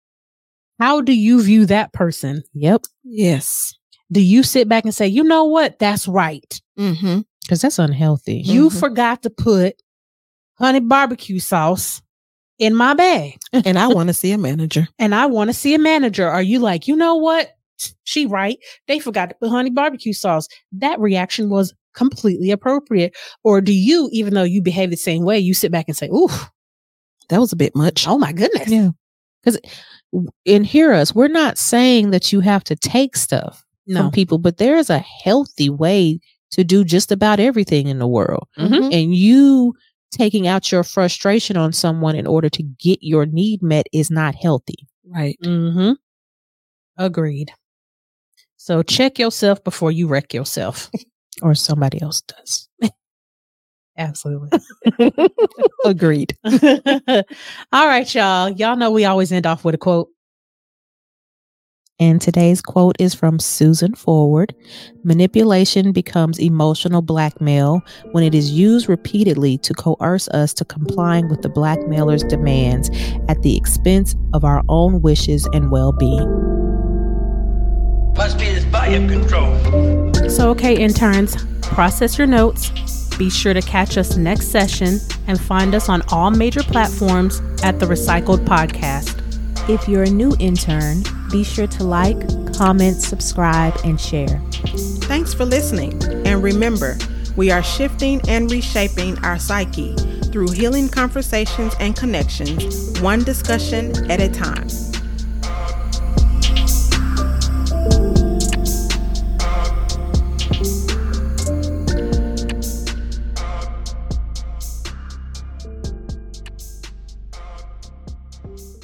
how 0.80 1.02
do 1.02 1.14
you 1.14 1.42
view 1.42 1.66
that 1.66 1.94
person? 1.94 2.44
Yep. 2.54 2.84
Yes. 3.04 3.74
Do 4.12 4.22
you 4.22 4.44
sit 4.44 4.68
back 4.70 4.84
and 4.84 4.94
say, 4.94 5.08
you 5.08 5.24
know 5.24 5.46
what? 5.46 5.80
That's 5.80 6.08
right. 6.08 6.62
Mm-hmm. 6.78 7.22
Cause 7.48 7.62
that's 7.62 7.80
unhealthy. 7.80 8.38
You 8.38 8.70
mm-hmm. 8.70 8.80
forgot 8.80 9.24
to 9.24 9.30
put 9.30 9.82
honey 10.58 10.80
barbecue 10.80 11.40
sauce 11.40 12.02
in 12.58 12.76
my 12.76 12.94
bag. 12.94 13.38
and 13.54 13.78
I 13.78 13.88
want 13.94 14.08
to 14.08 14.14
see 14.14 14.32
a 14.32 14.38
manager. 14.38 14.88
And 14.98 15.14
I 15.14 15.28
want 15.28 15.50
to 15.50 15.54
see 15.54 15.74
a 15.74 15.80
manager. 15.80 16.28
Are 16.28 16.42
you 16.42 16.60
like, 16.60 16.88
you 16.88 16.96
know 16.96 17.16
what? 17.16 17.55
She 18.04 18.26
right. 18.26 18.58
They 18.88 19.00
forgot 19.00 19.30
to 19.30 19.36
put 19.36 19.50
honey 19.50 19.70
barbecue 19.70 20.14
sauce. 20.14 20.48
That 20.72 21.00
reaction 21.00 21.50
was 21.50 21.74
completely 21.96 22.52
appropriate? 22.52 23.16
Or 23.44 23.62
do 23.62 23.74
you, 23.74 24.10
even 24.12 24.34
though 24.34 24.44
you 24.44 24.62
behave 24.62 24.90
the 24.92 24.98
same 24.98 25.24
way, 25.24 25.40
you 25.40 25.54
sit 25.54 25.72
back 25.72 25.86
and 25.88 25.98
say, 25.98 26.08
ooh, 26.10 26.30
that 27.30 27.40
was 27.40 27.52
a 27.52 27.58
bit 27.58 27.76
much. 27.76 28.08
Oh 28.08 28.18
my 28.18 28.32
goodness. 28.32 28.70
Yeah. 28.70 28.90
Because 29.44 29.60
in 30.46 30.64
hear 30.64 30.94
us, 30.94 31.14
we're 31.16 31.28
not 31.28 31.58
saying 31.58 32.12
that 32.12 32.32
you 32.32 32.40
have 32.42 32.64
to 32.66 32.76
take 32.76 33.16
stuff 33.16 33.64
no. 33.88 34.02
from 34.02 34.12
people, 34.12 34.38
but 34.38 34.58
there 34.58 34.78
is 34.78 34.90
a 34.90 35.00
healthy 35.00 35.70
way 35.70 36.20
to 36.52 36.64
do 36.64 36.84
just 36.84 37.12
about 37.12 37.40
everything 37.40 37.88
in 37.88 38.00
the 38.00 38.08
world. 38.08 38.48
Mm-hmm. 38.58 38.92
And 38.92 39.16
you 39.16 39.74
taking 40.12 40.48
out 40.48 40.72
your 40.72 40.84
frustration 40.84 41.58
on 41.58 41.74
someone 41.74 42.16
in 42.16 42.28
order 42.28 42.50
to 42.50 42.64
get 42.64 43.00
your 43.02 43.26
need 43.26 43.62
met 43.62 43.88
is 43.92 44.10
not 44.10 44.36
healthy. 44.36 44.88
Right. 45.08 45.38
Mm-hmm. 45.44 45.94
Agreed. 46.98 47.52
So 48.66 48.82
check 48.82 49.20
yourself 49.20 49.64
before 49.64 49.92
you 49.92 50.08
wreck 50.08 50.34
yourself. 50.34 50.90
or 51.44 51.54
somebody 51.54 52.02
else 52.02 52.22
does. 52.22 52.68
Absolutely. 54.00 54.60
Agreed. 55.86 56.36
All 57.72 57.88
right, 57.88 58.16
y'all. 58.16 58.50
Y'all 58.50 58.76
know 58.76 58.90
we 58.90 59.06
always 59.06 59.32
end 59.32 59.46
off 59.46 59.66
with 59.66 59.76
a 59.76 59.78
quote. 59.78 60.08
And 62.00 62.20
today's 62.20 62.60
quote 62.60 62.96
is 62.98 63.14
from 63.14 63.38
Susan 63.38 63.94
Forward 63.94 64.56
Manipulation 65.04 65.92
becomes 65.92 66.40
emotional 66.40 67.04
blackmail 67.04 67.84
when 68.14 68.24
it 68.24 68.34
is 68.34 68.50
used 68.50 68.90
repeatedly 68.90 69.60
to 69.60 69.76
coerce 69.76 70.28
us 70.30 70.56
to 70.56 70.66
complying 70.66 71.30
with 71.30 71.44
the 71.44 71.50
blackmailer's 71.50 72.24
demands 72.24 72.90
at 73.30 73.44
the 73.44 73.56
expense 73.56 74.16
of 74.34 74.44
our 74.44 74.64
own 74.70 75.04
wishes 75.04 75.48
and 75.54 75.70
well 75.70 75.92
being. 75.92 76.56
Must 78.16 78.40
be 78.40 78.46
this 78.46 78.64
volume 78.66 79.10
control. 79.10 80.30
So, 80.30 80.50
okay, 80.52 80.76
interns, 80.82 81.36
process 81.62 82.18
your 82.18 82.28
notes. 82.28 82.72
Be 83.18 83.30
sure 83.30 83.54
to 83.54 83.62
catch 83.62 83.98
us 83.98 84.18
next 84.18 84.48
session 84.48 85.00
and 85.28 85.40
find 85.40 85.76
us 85.76 85.90
on 85.90 86.02
all 86.12 86.32
major 86.32 86.64
platforms 86.64 87.42
at 87.64 87.80
the 87.80 87.86
RePsychled 87.86 88.46
Podcast. 88.46 89.22
If 89.70 89.88
you're 89.88 90.04
a 90.04 90.10
new 90.10 90.36
intern, 90.40 91.04
be 91.32 91.44
sure 91.44 91.68
to 91.68 91.84
like, 91.84 92.18
comment, 92.54 93.02
subscribe, 93.02 93.76
and 93.84 94.00
share. 94.00 94.42
Thanks 95.08 95.34
for 95.34 95.46
listening. 95.46 96.02
And 96.26 96.42
remember, 96.42 96.98
we 97.36 97.52
are 97.52 97.64
shifting 97.64 98.22
and 98.28 98.50
reshaping 98.50 99.18
our 99.26 99.38
psyche 99.38 99.96
through 100.32 100.52
healing 100.52 100.88
conversations 100.88 101.74
and 101.80 101.96
connections, 101.96 103.00
one 103.02 103.24
discussion 103.24 104.10
at 104.10 104.22
a 104.22 104.30
time. 104.30 104.68